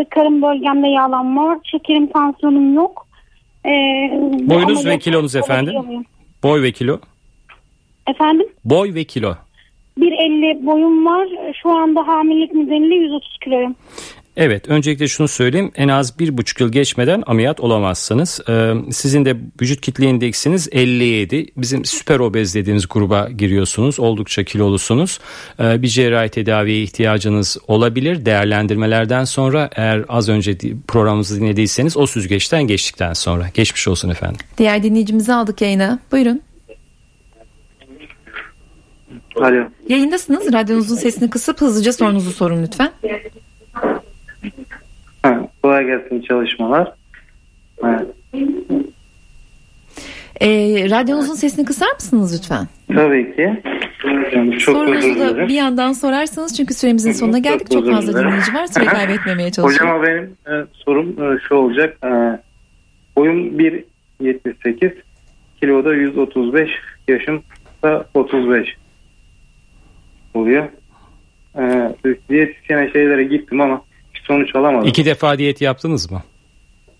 ve 0.00 0.04
karın 0.04 0.42
bölgemde 0.42 0.88
yağlanma 0.88 1.44
var. 1.46 1.58
Şekerim, 1.64 2.06
tansiyonum 2.06 2.74
yok. 2.74 3.06
Ee, 3.66 3.70
Boyunuz 4.40 4.86
ve 4.86 4.98
kilonuz 4.98 5.36
efendim? 5.36 5.74
Boy 6.42 6.62
ve 6.62 6.72
kilo? 6.72 6.98
Efendim? 8.06 8.46
Boy 8.64 8.94
ve 8.94 9.04
kilo. 9.04 9.34
1.50 10.00 10.66
boyum 10.66 11.06
var. 11.06 11.28
Şu 11.62 11.70
anda 11.70 12.06
hamilelik 12.06 12.54
nedeniyle 12.54 12.94
130 12.94 13.38
kiloyum. 13.44 13.74
Evet 14.36 14.68
öncelikle 14.68 15.08
şunu 15.08 15.28
söyleyeyim 15.28 15.72
en 15.76 15.88
az 15.88 16.18
bir 16.18 16.38
buçuk 16.38 16.60
yıl 16.60 16.72
geçmeden 16.72 17.22
ameliyat 17.26 17.60
olamazsınız. 17.60 18.40
Ee, 18.48 18.72
sizin 18.90 19.24
de 19.24 19.36
vücut 19.62 19.80
kitle 19.80 20.06
indeksiniz 20.06 20.68
57 20.72 21.46
bizim 21.56 21.84
süper 21.84 22.18
obez 22.18 22.54
dediğimiz 22.54 22.88
gruba 22.88 23.28
giriyorsunuz 23.28 24.00
oldukça 24.00 24.44
kilolusunuz. 24.44 25.18
Ee, 25.60 25.82
bir 25.82 25.88
cerrahi 25.88 26.28
tedaviye 26.28 26.82
ihtiyacınız 26.82 27.58
olabilir 27.68 28.26
değerlendirmelerden 28.26 29.24
sonra 29.24 29.70
eğer 29.76 30.04
az 30.08 30.28
önce 30.28 30.56
programımızı 30.88 31.40
dinlediyseniz 31.40 31.96
o 31.96 32.06
süzgeçten 32.06 32.62
geçtikten 32.62 33.12
sonra 33.12 33.46
geçmiş 33.54 33.88
olsun 33.88 34.08
efendim. 34.08 34.40
Diğer 34.58 34.82
dinleyicimizi 34.82 35.32
aldık 35.32 35.60
yayına 35.60 35.98
buyurun. 36.12 36.40
Alo. 39.36 39.64
Yayındasınız. 39.88 40.52
Radyonuzun 40.52 40.96
sesini 40.96 41.30
kısıp 41.30 41.60
hızlıca 41.60 41.92
sorunuzu 41.92 42.30
sorun 42.30 42.62
lütfen. 42.62 42.90
Ha, 45.22 45.48
kolay 45.62 45.86
gelsin 45.86 46.20
çalışmalar. 46.20 46.92
Evet. 47.84 48.06
E, 50.40 50.48
radyonuzun 50.90 51.34
sesini 51.34 51.64
kısar 51.64 51.92
mısınız 51.94 52.34
lütfen? 52.38 52.66
Tabii 52.94 53.36
ki. 53.36 53.62
Yani 54.34 54.58
çok 54.58 54.76
Sorunuzu 54.76 55.20
da 55.20 55.48
bir 55.48 55.54
yandan 55.54 55.92
sorarsanız 55.92 56.56
çünkü 56.56 56.74
süremizin 56.74 57.12
sonuna 57.12 57.38
geldik. 57.38 57.70
Çok, 57.70 57.84
çok 57.84 57.94
fazla 57.94 58.20
dinleyici 58.20 58.54
var. 58.54 58.66
Süre 58.66 58.84
kaybetmemeye 58.98 59.50
çalışıyorum. 59.50 60.00
Hocam 60.00 60.06
benim 60.06 60.36
e, 60.46 60.66
sorum 60.72 61.08
e, 61.22 61.38
şu 61.48 61.54
olacak. 61.54 61.98
E, 62.04 62.08
boyum 63.16 63.58
1.78 64.20 64.92
kiloda 65.60 65.94
135 65.94 66.70
yaşım 67.08 67.42
da 67.82 68.06
35 68.14 68.76
oluyor. 70.34 70.64
Ee, 71.58 71.94
diyetisyene 72.28 72.92
şeylere 72.92 73.24
gittim 73.24 73.60
ama 73.60 73.82
hiç 74.14 74.22
sonuç 74.22 74.56
alamadım. 74.56 74.88
İki 74.88 75.04
defa 75.04 75.38
diyet 75.38 75.60
yaptınız 75.60 76.10
mı? 76.10 76.22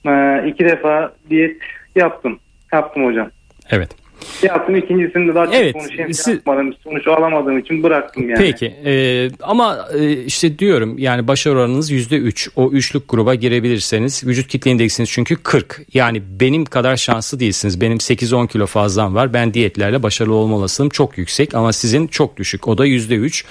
Ee, 0.06 0.44
iki 0.48 0.64
defa 0.64 1.12
diyet 1.30 1.56
yaptım. 1.96 2.38
Yaptım 2.72 3.04
hocam. 3.04 3.30
Evet. 3.70 4.01
Yaptım 4.42 4.76
ikincisinde 4.76 5.34
daha 5.34 5.46
çok 5.46 5.54
evet, 5.54 5.72
konuşayım 5.72 6.14
siz... 6.14 6.34
yapmadım. 6.34 6.74
Sonuç 6.84 7.08
alamadığım 7.08 7.58
için 7.58 7.82
bıraktım 7.82 8.28
yani. 8.28 8.38
Peki 8.38 8.66
e, 8.84 9.30
ama 9.42 9.88
e, 9.98 10.12
işte 10.12 10.58
diyorum 10.58 10.98
yani 10.98 11.28
başarı 11.28 11.54
oranınız 11.54 11.90
yüzde 11.90 12.16
üç. 12.16 12.48
O 12.56 12.70
üçlük 12.70 13.08
gruba 13.08 13.34
girebilirseniz 13.34 14.26
vücut 14.26 14.48
kitle 14.48 14.70
indeksiniz 14.70 15.10
çünkü 15.10 15.36
40. 15.36 15.80
Yani 15.94 16.22
benim 16.40 16.64
kadar 16.64 16.96
şanslı 16.96 17.40
değilsiniz. 17.40 17.80
Benim 17.80 17.96
8-10 17.96 18.48
kilo 18.48 18.66
fazlam 18.66 19.14
var. 19.14 19.32
Ben 19.32 19.54
diyetlerle 19.54 20.02
başarılı 20.02 20.34
olma 20.34 20.56
olasılığım 20.56 20.90
çok 20.90 21.18
yüksek 21.18 21.54
ama 21.54 21.72
sizin 21.72 22.06
çok 22.06 22.36
düşük. 22.36 22.68
O 22.68 22.78
da 22.78 22.86
yüzde 22.86 23.14
üç. 23.14 23.44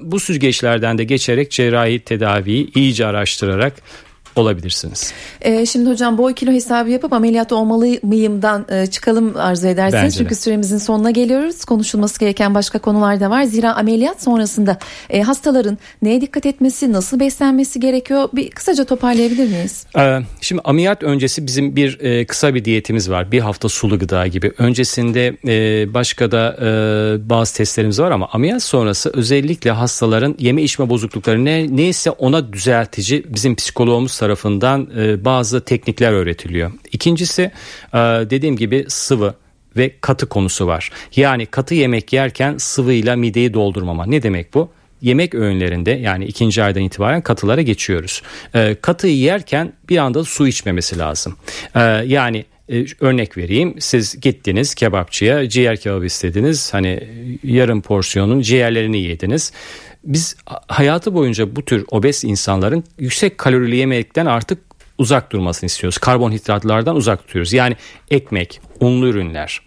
Bu 0.00 0.20
süzgeçlerden 0.20 0.98
de 0.98 1.04
geçerek 1.04 1.50
cerrahi 1.50 1.98
tedaviyi 1.98 2.72
iyice 2.74 3.06
araştırarak 3.06 3.72
olabilirsiniz. 4.36 5.12
Ee, 5.40 5.66
şimdi 5.66 5.90
hocam 5.90 6.18
boy 6.18 6.34
kilo 6.34 6.52
hesabı 6.52 6.90
yapıp 6.90 7.12
ameliyat 7.12 7.52
olmalı 7.52 7.86
mıyımdan 8.02 8.66
e, 8.68 8.86
çıkalım 8.86 9.36
arzu 9.36 9.66
ederseniz. 9.66 10.04
Bence 10.04 10.14
de. 10.14 10.18
Çünkü 10.18 10.34
süremizin 10.34 10.78
sonuna 10.78 11.10
geliyoruz. 11.10 11.64
Konuşulması 11.64 12.20
gereken 12.20 12.54
başka 12.54 12.78
konular 12.78 13.20
da 13.20 13.30
var. 13.30 13.42
Zira 13.42 13.74
ameliyat 13.74 14.22
sonrasında 14.22 14.78
e, 15.10 15.22
hastaların 15.22 15.78
neye 16.02 16.20
dikkat 16.20 16.46
etmesi, 16.46 16.92
nasıl 16.92 17.20
beslenmesi 17.20 17.80
gerekiyor? 17.80 18.28
Bir 18.32 18.50
kısaca 18.50 18.84
toparlayabilir 18.84 19.48
miyiz? 19.48 19.86
Ee, 19.98 20.18
şimdi 20.40 20.62
ameliyat 20.64 21.02
öncesi 21.02 21.46
bizim 21.46 21.76
bir 21.76 22.00
e, 22.00 22.26
kısa 22.26 22.54
bir 22.54 22.64
diyetimiz 22.64 23.10
var. 23.10 23.32
Bir 23.32 23.40
hafta 23.40 23.68
sulu 23.68 23.98
gıda 23.98 24.26
gibi. 24.26 24.52
Öncesinde 24.58 25.36
e, 25.46 25.94
başka 25.94 26.30
da 26.30 26.56
e, 26.60 27.30
bazı 27.30 27.56
testlerimiz 27.56 28.00
var 28.00 28.10
ama 28.10 28.28
ameliyat 28.32 28.62
sonrası 28.62 29.10
özellikle 29.14 29.70
hastaların 29.70 30.36
yeme 30.38 30.62
içme 30.62 30.90
bozuklukları 30.90 31.44
ne, 31.44 31.76
neyse 31.76 32.10
ona 32.10 32.52
düzeltici 32.52 33.24
bizim 33.28 33.54
psikoloğumuz 33.54 34.12
tarafından 34.22 34.90
e, 34.98 35.24
bazı 35.24 35.64
teknikler 35.64 36.12
öğretiliyor. 36.12 36.72
İkincisi 36.92 37.42
e, 37.42 37.98
dediğim 38.30 38.56
gibi 38.56 38.84
sıvı 38.88 39.34
ve 39.76 39.94
katı 40.00 40.28
konusu 40.28 40.66
var. 40.66 40.90
Yani 41.16 41.46
katı 41.46 41.74
yemek 41.74 42.12
yerken 42.12 42.56
sıvıyla 42.56 43.16
mideyi 43.16 43.54
doldurmama. 43.54 44.06
Ne 44.06 44.22
demek 44.22 44.54
bu? 44.54 44.70
yemek 45.02 45.34
öğünlerinde 45.34 45.90
yani 45.90 46.24
ikinci 46.24 46.62
aydan 46.62 46.82
itibaren 46.82 47.20
katılara 47.20 47.62
geçiyoruz. 47.62 48.22
E, 48.54 48.76
katıyı 48.82 49.16
yerken 49.16 49.72
bir 49.88 49.98
anda 49.98 50.24
su 50.24 50.48
içmemesi 50.48 50.98
lazım. 50.98 51.36
E, 51.74 51.80
yani 52.06 52.44
örnek 53.00 53.36
vereyim 53.36 53.74
siz 53.78 54.20
gittiniz 54.20 54.74
kebapçıya 54.74 55.48
ciğer 55.48 55.76
kebabı 55.76 56.06
istediniz 56.06 56.74
hani 56.74 57.08
yarım 57.44 57.82
porsiyonun 57.82 58.40
ciğerlerini 58.40 59.02
yediniz. 59.02 59.52
Biz 60.04 60.36
hayatı 60.68 61.14
boyunca 61.14 61.56
bu 61.56 61.64
tür 61.64 61.84
obez 61.90 62.24
insanların 62.24 62.84
yüksek 62.98 63.38
kalorili 63.38 63.76
yemekten 63.76 64.26
artık 64.26 64.58
uzak 64.98 65.32
durmasını 65.32 65.66
istiyoruz. 65.66 65.98
Karbonhidratlardan 65.98 66.96
uzak 66.96 67.26
tutuyoruz. 67.26 67.52
Yani 67.52 67.76
ekmek, 68.10 68.60
unlu 68.80 69.08
ürünler, 69.08 69.60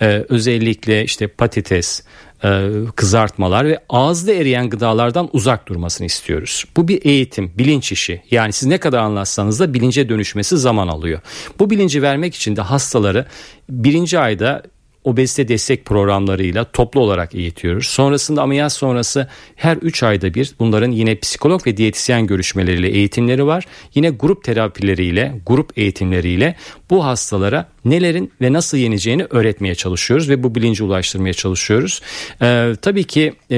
e, 0.00 0.24
özellikle 0.28 1.04
işte 1.04 1.26
patates, 1.26 2.02
e, 2.44 2.70
kızartmalar 2.96 3.66
ve 3.66 3.78
ağızda 3.88 4.32
eriyen 4.32 4.70
gıdalardan 4.70 5.28
uzak 5.32 5.68
durmasını 5.68 6.06
istiyoruz. 6.06 6.64
Bu 6.76 6.88
bir 6.88 7.04
eğitim, 7.04 7.52
bilinç 7.58 7.92
işi. 7.92 8.22
Yani 8.30 8.52
siz 8.52 8.68
ne 8.68 8.78
kadar 8.78 8.98
anlatsanız 8.98 9.60
da 9.60 9.74
bilince 9.74 10.08
dönüşmesi 10.08 10.58
zaman 10.58 10.88
alıyor. 10.88 11.20
Bu 11.58 11.70
bilinci 11.70 12.02
vermek 12.02 12.34
için 12.34 12.56
de 12.56 12.60
hastaları 12.60 13.26
birinci 13.70 14.18
ayda 14.18 14.62
obezite 15.04 15.48
destek 15.48 15.84
programlarıyla 15.84 16.64
toplu 16.64 17.00
olarak 17.00 17.34
eğitiyoruz. 17.34 17.86
Sonrasında 17.86 18.42
ameliyat 18.42 18.72
sonrası 18.72 19.28
her 19.56 19.76
3 19.76 20.02
ayda 20.02 20.34
bir 20.34 20.54
bunların 20.58 20.90
yine 20.90 21.18
psikolog 21.18 21.66
ve 21.66 21.76
diyetisyen 21.76 22.26
görüşmeleriyle 22.26 22.88
eğitimleri 22.88 23.46
var. 23.46 23.64
Yine 23.94 24.10
grup 24.10 24.44
terapileriyle, 24.44 25.40
grup 25.46 25.78
eğitimleriyle 25.78 26.54
bu 26.90 27.04
hastalara 27.04 27.68
nelerin 27.84 28.32
ve 28.40 28.52
nasıl 28.52 28.78
yeneceğini 28.78 29.26
öğretmeye 29.30 29.74
çalışıyoruz 29.74 30.28
ve 30.28 30.42
bu 30.42 30.54
bilinci 30.54 30.84
ulaştırmaya 30.84 31.34
çalışıyoruz. 31.34 32.00
Ee, 32.42 32.72
tabii 32.82 33.04
ki 33.04 33.32
e, 33.50 33.56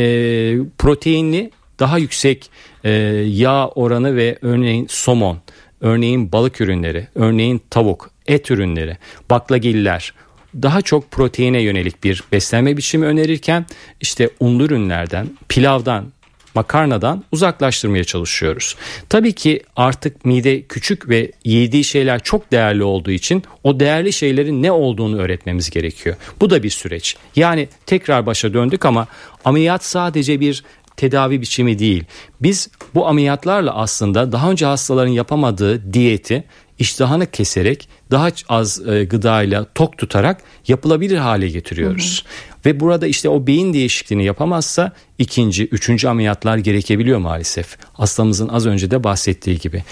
proteinli 0.79 1.51
daha 1.81 1.99
yüksek 1.99 2.51
e, 2.85 2.91
yağ 3.27 3.69
oranı 3.69 4.17
ve 4.17 4.39
örneğin 4.43 4.87
somon, 4.91 5.39
örneğin 5.81 6.33
balık 6.33 6.61
ürünleri, 6.61 7.09
örneğin 7.15 7.61
tavuk, 7.71 8.11
et 8.27 8.51
ürünleri, 8.51 8.97
baklagiller, 9.31 10.15
daha 10.55 10.83
çok 10.83 11.11
proteine 11.11 11.63
yönelik 11.63 12.05
bir 12.05 12.25
beslenme 12.33 12.77
biçimi 12.77 13.07
önerirken 13.07 13.67
işte 14.01 14.31
unlu 14.41 14.65
ürünlerden, 14.65 15.31
pilavdan, 15.49 16.13
makarnadan 16.55 17.25
uzaklaştırmaya 17.33 18.05
çalışıyoruz. 18.05 18.77
Tabii 19.09 19.33
ki 19.33 19.63
artık 19.77 20.25
mide 20.25 20.63
küçük 20.63 21.09
ve 21.09 21.33
yediği 21.45 21.85
şeyler 21.85 22.23
çok 22.23 22.53
değerli 22.53 22.85
olduğu 22.85 23.11
için 23.11 23.43
o 23.65 23.81
değerli 23.81 24.13
şeylerin 24.13 24.63
ne 24.63 24.73
olduğunu 24.73 25.19
öğretmemiz 25.19 25.71
gerekiyor. 25.71 26.17
Bu 26.41 26.51
da 26.51 26.63
bir 26.63 26.71
süreç. 26.71 27.17
Yani 27.37 27.69
tekrar 27.87 28.27
başa 28.27 28.55
döndük 28.55 28.85
ama 28.85 29.07
ameliyat 29.45 29.85
sadece 29.85 30.41
bir 30.41 30.65
tedavi 30.97 31.41
biçimi 31.41 31.79
değil. 31.79 32.05
Biz 32.41 32.69
bu 32.95 33.07
ameliyatlarla 33.07 33.75
aslında 33.75 34.33
daha 34.33 34.51
önce 34.51 34.67
hastaların 34.67 35.13
yapamadığı 35.13 35.93
diyeti 35.93 36.45
iştahını 36.79 37.31
keserek 37.31 37.89
daha 38.11 38.29
az 38.49 38.89
e, 38.89 39.05
gıdayla 39.05 39.67
tok 39.75 39.99
tutarak 39.99 40.43
yapılabilir 40.69 41.17
hale 41.17 41.49
getiriyoruz. 41.49 42.25
Hı 42.25 42.50
hı. 42.50 42.50
Ve 42.67 42.81
burada 42.81 43.07
işte 43.07 43.29
o 43.29 43.47
beyin 43.47 43.73
değişikliğini 43.73 44.25
yapamazsa 44.25 44.93
ikinci, 45.19 45.67
üçüncü 45.67 46.09
ameliyatlar 46.09 46.59
gerekebiliyor 46.59 47.19
maalesef. 47.19 47.77
Hastamızın 47.93 48.49
az 48.49 48.67
önce 48.67 48.91
de 48.91 49.05
bahsettiği 49.05 49.59
gibi. 49.59 49.83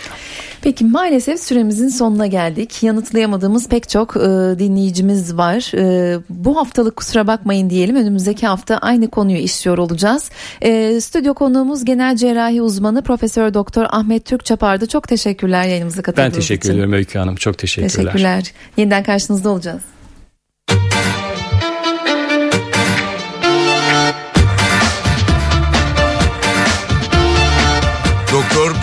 Peki 0.62 0.84
maalesef 0.84 1.40
süremizin 1.40 1.88
sonuna 1.88 2.26
geldik. 2.26 2.82
Yanıtlayamadığımız 2.82 3.68
pek 3.68 3.88
çok 3.88 4.16
e, 4.16 4.20
dinleyicimiz 4.58 5.36
var. 5.36 5.72
E, 5.74 6.18
bu 6.28 6.56
haftalık 6.56 6.96
kusura 6.96 7.26
bakmayın 7.26 7.70
diyelim. 7.70 7.96
Önümüzdeki 7.96 8.46
hafta 8.46 8.78
aynı 8.78 9.10
konuyu 9.10 9.38
işliyor 9.38 9.78
olacağız. 9.78 10.30
E, 10.60 11.00
stüdyo 11.00 11.34
konuğumuz 11.34 11.84
genel 11.84 12.16
cerrahi 12.16 12.62
uzmanı 12.62 13.02
Profesör 13.02 13.54
Doktor 13.54 13.86
Ahmet 13.90 14.24
Türk 14.24 14.44
Çapar'dı. 14.44 14.86
Çok 14.86 15.08
teşekkürler 15.08 15.64
yayınımıza 15.64 16.02
katıldığınız 16.02 16.28
için. 16.28 16.36
Ben 16.36 16.40
teşekkür 16.40 16.68
için. 16.68 16.78
ederim 16.78 16.92
Öykü 16.92 17.18
Hanım. 17.18 17.36
Çok 17.36 17.58
teşekkürler. 17.58 17.88
Teşekkürler. 17.90 18.52
Yeniden 18.76 19.02
karşınızda 19.02 19.48
olacağız. 19.50 19.82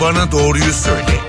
Bana 0.06 0.32
doğruyu 0.32 0.72
söyle. 0.72 1.25